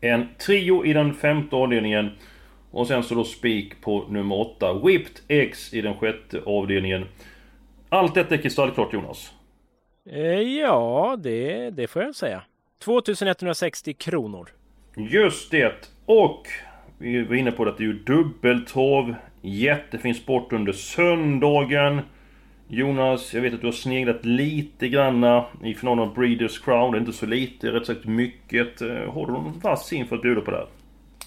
En 0.01 0.29
trio 0.47 0.85
i 0.85 0.93
den 0.93 1.15
femte 1.15 1.57
avdelningen. 1.57 2.11
Och 2.71 2.87
sen 2.87 3.03
så 3.03 3.15
då 3.15 3.25
spik 3.25 3.81
på 3.81 4.05
nummer 4.09 4.37
8, 4.41 4.73
Whipped 4.85 5.21
X 5.29 5.75
i 5.75 5.81
den 5.81 5.95
sjätte 5.95 6.43
avdelningen. 6.47 7.05
Allt 7.89 8.15
detta 8.15 8.35
är 8.35 8.39
kristallklart 8.39 8.93
Jonas. 8.93 9.33
Eh, 10.11 10.41
ja, 10.41 11.17
det, 11.23 11.71
det 11.71 11.87
får 11.87 12.03
jag 12.03 12.15
säga. 12.15 12.43
2160 12.85 13.93
kronor. 13.95 14.49
Just 14.97 15.51
det! 15.51 15.91
Och 16.07 16.49
vi 16.99 17.23
var 17.23 17.35
inne 17.37 17.53
på 17.53 17.65
det 17.65 17.71
att 17.71 17.79
det 17.79 17.85
är 17.85 17.87
ju 17.87 17.93
dubbeltrav. 17.99 19.15
Jättefin 19.43 20.15
sport 20.15 20.53
under 20.53 20.73
söndagen. 20.73 22.01
Jonas, 22.69 23.35
jag 23.35 23.41
vet 23.41 23.55
att 23.55 23.61
du 23.61 23.67
har 23.67 23.73
sneglat 23.73 24.25
lite 24.25 24.89
granna 24.89 25.45
i 25.65 25.75
finalen 25.75 26.09
av 26.09 26.15
Breeders 26.15 26.59
Crown. 26.59 26.93
Det 26.93 26.99
är 26.99 27.01
inte 27.01 27.13
så 27.13 27.27
lite, 27.27 27.73
rätt 27.73 27.87
sagt 27.87 28.05
mycket. 28.05 28.81
Eh, 28.81 28.89
Har 28.89 29.27
du 29.27 29.33
någon 29.33 29.59
vass 29.59 29.93
inför 29.93 30.17
att 30.17 30.23
bjuda 30.23 30.41
på 30.41 30.51
det 30.51 30.57
här? 30.57 30.67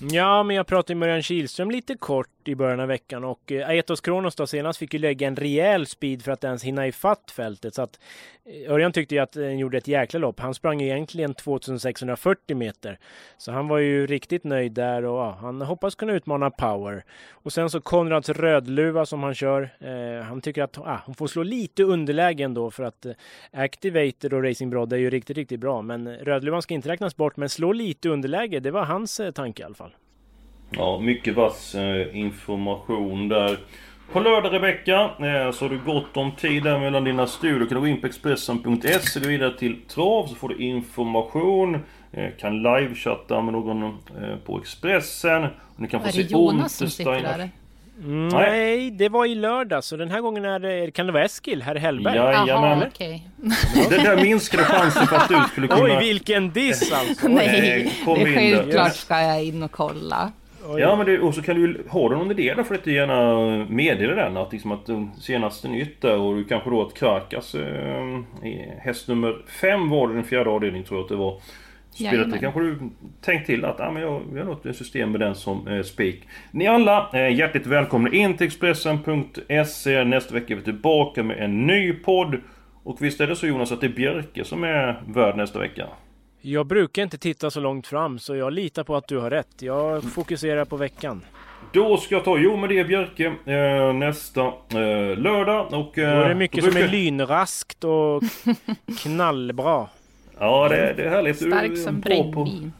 Ja, 0.01 0.43
men 0.43 0.55
jag 0.55 0.67
pratade 0.67 0.95
med 0.95 1.09
Örjan 1.09 1.23
Kihlström 1.23 1.71
lite 1.71 1.95
kort 1.95 2.27
i 2.49 2.55
början 2.55 2.79
av 2.79 2.87
veckan 2.87 3.23
och 3.23 3.51
eh, 3.51 3.69
Aetos 3.69 4.01
Kronos 4.01 4.35
då 4.35 4.47
senast 4.47 4.79
fick 4.79 4.93
ju 4.93 4.99
lägga 4.99 5.27
en 5.27 5.35
rejäl 5.35 5.85
speed 5.85 6.21
för 6.21 6.31
att 6.31 6.43
ens 6.43 6.63
hinna 6.63 6.87
ifatt 6.87 7.31
fältet. 7.31 7.75
Så 7.75 7.81
att 7.81 7.99
eh, 8.45 8.71
Örjan 8.71 8.91
tyckte 8.91 9.15
ju 9.15 9.21
att 9.21 9.31
den 9.31 9.59
gjorde 9.59 9.77
ett 9.77 9.87
jäkla 9.87 10.19
lopp. 10.19 10.39
Han 10.39 10.53
sprang 10.53 10.81
egentligen 10.81 11.33
2640 11.33 12.57
meter. 12.57 12.99
Så 13.37 13.51
han 13.51 13.67
var 13.67 13.77
ju 13.77 14.07
riktigt 14.07 14.43
nöjd 14.43 14.71
där 14.71 15.05
och 15.05 15.19
ja, 15.19 15.37
han 15.41 15.61
hoppas 15.61 15.95
kunna 15.95 16.13
utmana 16.13 16.51
Power. 16.51 17.03
Och 17.31 17.53
sen 17.53 17.69
så 17.69 17.81
Konrads 17.81 18.29
Rödluva 18.29 19.05
som 19.05 19.23
han 19.23 19.35
kör. 19.35 19.69
Eh, 19.79 20.23
han 20.23 20.41
tycker 20.41 20.63
att 20.63 20.77
ah, 20.77 21.01
hon 21.05 21.15
får 21.15 21.27
slå 21.27 21.43
lite 21.43 21.83
underläge 21.83 22.43
ändå 22.43 22.71
för 22.71 22.83
att 22.83 23.05
eh, 23.05 23.13
Activator 23.51 24.33
och 24.33 24.43
Racing 24.43 24.69
Broad 24.69 24.93
är 24.93 24.97
ju 24.97 25.09
riktigt, 25.09 25.37
riktigt 25.37 25.59
bra. 25.59 25.81
Men 25.81 26.07
Rödluvan 26.07 26.61
ska 26.61 26.73
inte 26.73 26.89
räknas 26.89 27.15
bort, 27.15 27.37
men 27.37 27.49
slå 27.49 27.73
lite 27.73 28.09
underläge, 28.09 28.59
det 28.59 28.71
var 28.71 28.83
hans 28.83 29.19
eh, 29.19 29.31
tanke 29.31 29.61
i 29.61 29.65
alla 29.65 29.75
fall. 29.75 29.91
Ja, 30.71 30.99
mycket 30.99 31.35
vass 31.35 31.75
eh, 31.75 32.17
information 32.17 33.29
där. 33.29 33.57
På 34.11 34.19
lördag 34.19 34.53
Rebecka, 34.53 35.01
eh, 35.01 35.51
så 35.51 35.65
har 35.65 35.69
du 35.69 35.79
gott 35.85 36.17
om 36.17 36.31
tid 36.31 36.63
där 36.63 36.79
mellan 36.79 37.03
dina 37.03 37.27
studier. 37.27 37.59
Kan 37.67 37.75
du 37.75 37.79
gå 37.79 37.87
in 37.87 38.01
på 38.01 38.07
Expressen.se, 38.07 39.19
gå 39.19 39.27
vidare 39.27 39.57
till 39.57 39.75
Trav 39.87 40.27
så 40.27 40.35
får 40.35 40.49
du 40.49 40.55
information. 40.57 41.75
Eh, 42.11 42.29
kan 42.39 42.63
livechatta 42.63 43.41
med 43.41 43.53
någon 43.53 43.97
på 44.45 44.59
Expressen. 44.59 45.43
Och 45.43 45.79
ni 45.81 45.87
kan 45.87 46.01
få 46.01 46.07
Är 46.07 46.11
se 46.11 46.23
det 46.23 46.31
Jonas 46.31 46.75
som 46.75 46.89
sitter 46.89 47.11
där? 47.11 47.49
Mm, 48.03 48.27
Nej. 48.27 48.91
det 48.91 49.09
var 49.09 49.25
i 49.25 49.35
lördag 49.35 49.83
så 49.83 49.97
den 49.97 50.11
här 50.11 50.21
gången 50.21 50.45
är 50.45 50.59
det, 50.59 50.91
kan 50.91 51.05
det 51.05 51.11
vara 51.11 51.25
Eskil, 51.25 51.61
herr 51.61 51.75
Hellberg? 51.75 52.15
Jajamän. 52.15 52.83
okej. 52.87 53.27
Det 53.89 53.97
där 53.97 54.23
minskade 54.23 54.63
chansen 54.63 55.07
för 55.07 55.15
att 55.15 55.29
du 55.29 55.43
skulle 55.51 55.67
kunna... 55.67 55.83
Oj, 55.83 55.97
vilken 55.99 56.51
diss 56.51 56.91
alltså! 56.91 57.27
Nej, 57.27 57.93
kom 58.05 58.19
det 58.19 58.21
är 58.21 58.35
självklart 58.35 58.95
ska 58.95 59.21
jag 59.21 59.43
in 59.43 59.63
och 59.63 59.71
kolla. 59.71 60.31
Oj. 60.71 60.81
Ja 60.81 60.95
men 60.95 61.05
det, 61.05 61.19
och 61.19 61.35
så 61.35 61.41
kan 61.41 61.55
du 61.55 61.83
har 61.89 62.09
du 62.09 62.15
någon 62.15 62.31
idé 62.31 62.53
där 62.53 62.63
för 62.63 62.75
att 62.75 62.83
du 62.83 62.93
gärna 62.93 63.65
meddela 63.69 64.15
den 64.15 64.37
att 64.37 64.51
liksom 64.51 64.71
att 64.71 64.85
den 64.85 65.11
senaste 65.15 65.67
nytt 65.67 66.01
där 66.01 66.17
och 66.17 66.35
du 66.35 66.43
kanske 66.43 66.69
då 66.69 66.81
att 66.81 66.93
Krakas 66.93 67.55
eh, 67.55 68.19
häst 68.79 69.07
nummer 69.07 69.37
5 69.61 69.89
var 69.89 70.07
det 70.07 70.13
den 70.13 70.23
fjärde 70.23 70.49
avdelningen 70.49 70.87
tror 70.87 70.99
jag 70.99 71.03
att 71.03 71.09
det 71.09 71.15
var. 71.15 71.41
Jajamän. 71.93 72.31
det 72.31 72.37
kanske 72.37 72.59
du 72.59 72.79
tänkt 73.21 73.45
till 73.45 73.65
att 73.65 73.79
ah, 73.79 73.91
men 73.91 74.01
jag, 74.01 74.21
jag 74.33 74.39
har 74.39 74.45
något 74.45 74.65
ett 74.65 74.75
system 74.75 75.11
med 75.11 75.19
den 75.19 75.35
som 75.35 75.67
eh, 75.67 75.83
spik. 75.83 76.27
Ni 76.51 76.67
alla 76.67 77.09
eh, 77.13 77.35
hjärtligt 77.35 77.67
välkomna 77.67 78.09
in 78.09 78.37
till 78.37 78.47
Expressen.se. 78.47 80.03
Nästa 80.03 80.33
vecka 80.33 80.53
är 80.53 80.57
vi 80.57 80.63
tillbaka 80.63 81.23
med 81.23 81.37
en 81.37 81.67
ny 81.67 81.93
podd. 81.93 82.37
Och 82.83 83.01
visst 83.01 83.21
är 83.21 83.27
det 83.27 83.35
så 83.35 83.47
Jonas 83.47 83.71
att 83.71 83.81
det 83.81 83.87
är 83.87 83.91
Bjerke 83.91 84.43
som 84.43 84.63
är 84.63 85.01
värd 85.07 85.37
nästa 85.37 85.59
vecka? 85.59 85.87
Jag 86.41 86.65
brukar 86.65 87.03
inte 87.03 87.17
titta 87.17 87.51
så 87.51 87.59
långt 87.59 87.87
fram 87.87 88.19
så 88.19 88.35
jag 88.35 88.53
litar 88.53 88.83
på 88.83 88.95
att 88.95 89.07
du 89.07 89.17
har 89.17 89.29
rätt. 89.29 89.47
Jag 89.61 90.03
fokuserar 90.03 90.65
på 90.65 90.77
veckan. 90.77 91.21
Då 91.73 91.97
ska 91.97 92.15
jag 92.15 92.23
ta 92.25 92.37
Jo 92.37 92.57
med 92.57 92.69
det 92.69 92.83
Björke 92.83 93.25
eh, 93.45 93.93
nästa 93.93 94.41
eh, 94.45 95.17
lördag 95.17 95.73
och... 95.73 95.97
Eh, 95.97 96.15
Då 96.17 96.23
är 96.23 96.29
det 96.29 96.35
mycket 96.35 96.63
som 96.63 96.73
brukar- 96.73 96.87
är 96.87 96.91
lynraskt 96.91 97.83
och 97.83 98.23
knallbra. 99.03 99.87
Ja 100.39 100.67
det, 100.69 100.93
det 100.97 101.03
är 101.03 101.09
härligt. 101.09 101.41
Är 101.41 101.45
Stark 101.51 101.77
som 101.77 101.99
brännvin. 101.99 102.73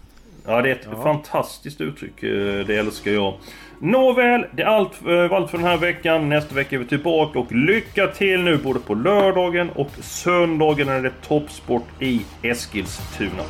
Ja 0.45 0.61
det 0.61 0.69
är 0.69 0.75
ett 0.75 0.87
fantastiskt 1.03 1.81
uttryck. 1.81 2.23
eh, 2.23 2.65
Det 2.65 2.75
älskar 2.77 3.11
jag. 3.11 3.33
Nåväl, 3.81 4.45
det 4.51 4.61
är 4.61 4.67
allt, 4.67 5.01
eh, 5.01 5.07
var 5.07 5.37
allt 5.37 5.51
för 5.51 5.57
den 5.57 5.67
här 5.67 5.77
veckan. 5.77 6.29
Nästa 6.29 6.55
vecka 6.55 6.75
är 6.75 6.79
vi 6.79 6.85
tillbaka 6.85 7.39
och 7.39 7.51
lycka 7.51 8.07
till 8.07 8.43
nu 8.43 8.57
både 8.57 8.79
på 8.79 8.93
lördagen 8.93 9.69
och 9.69 9.91
söndagen 10.01 10.87
när 10.87 11.01
det 11.01 11.07
är 11.07 11.13
toppsport 11.27 11.83
i 11.99 12.21
Eskilstuna. 12.41 13.43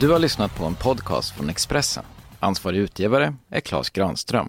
Du 0.00 0.10
har 0.10 0.18
lyssnat 0.18 0.58
på 0.58 0.64
en 0.64 0.74
podcast 0.74 1.36
från 1.36 1.50
Expressen. 1.50 2.04
Ansvarig 2.40 2.78
utgivare 2.78 3.34
är 3.50 3.60
Klas 3.60 3.90
Granström. 3.90 4.48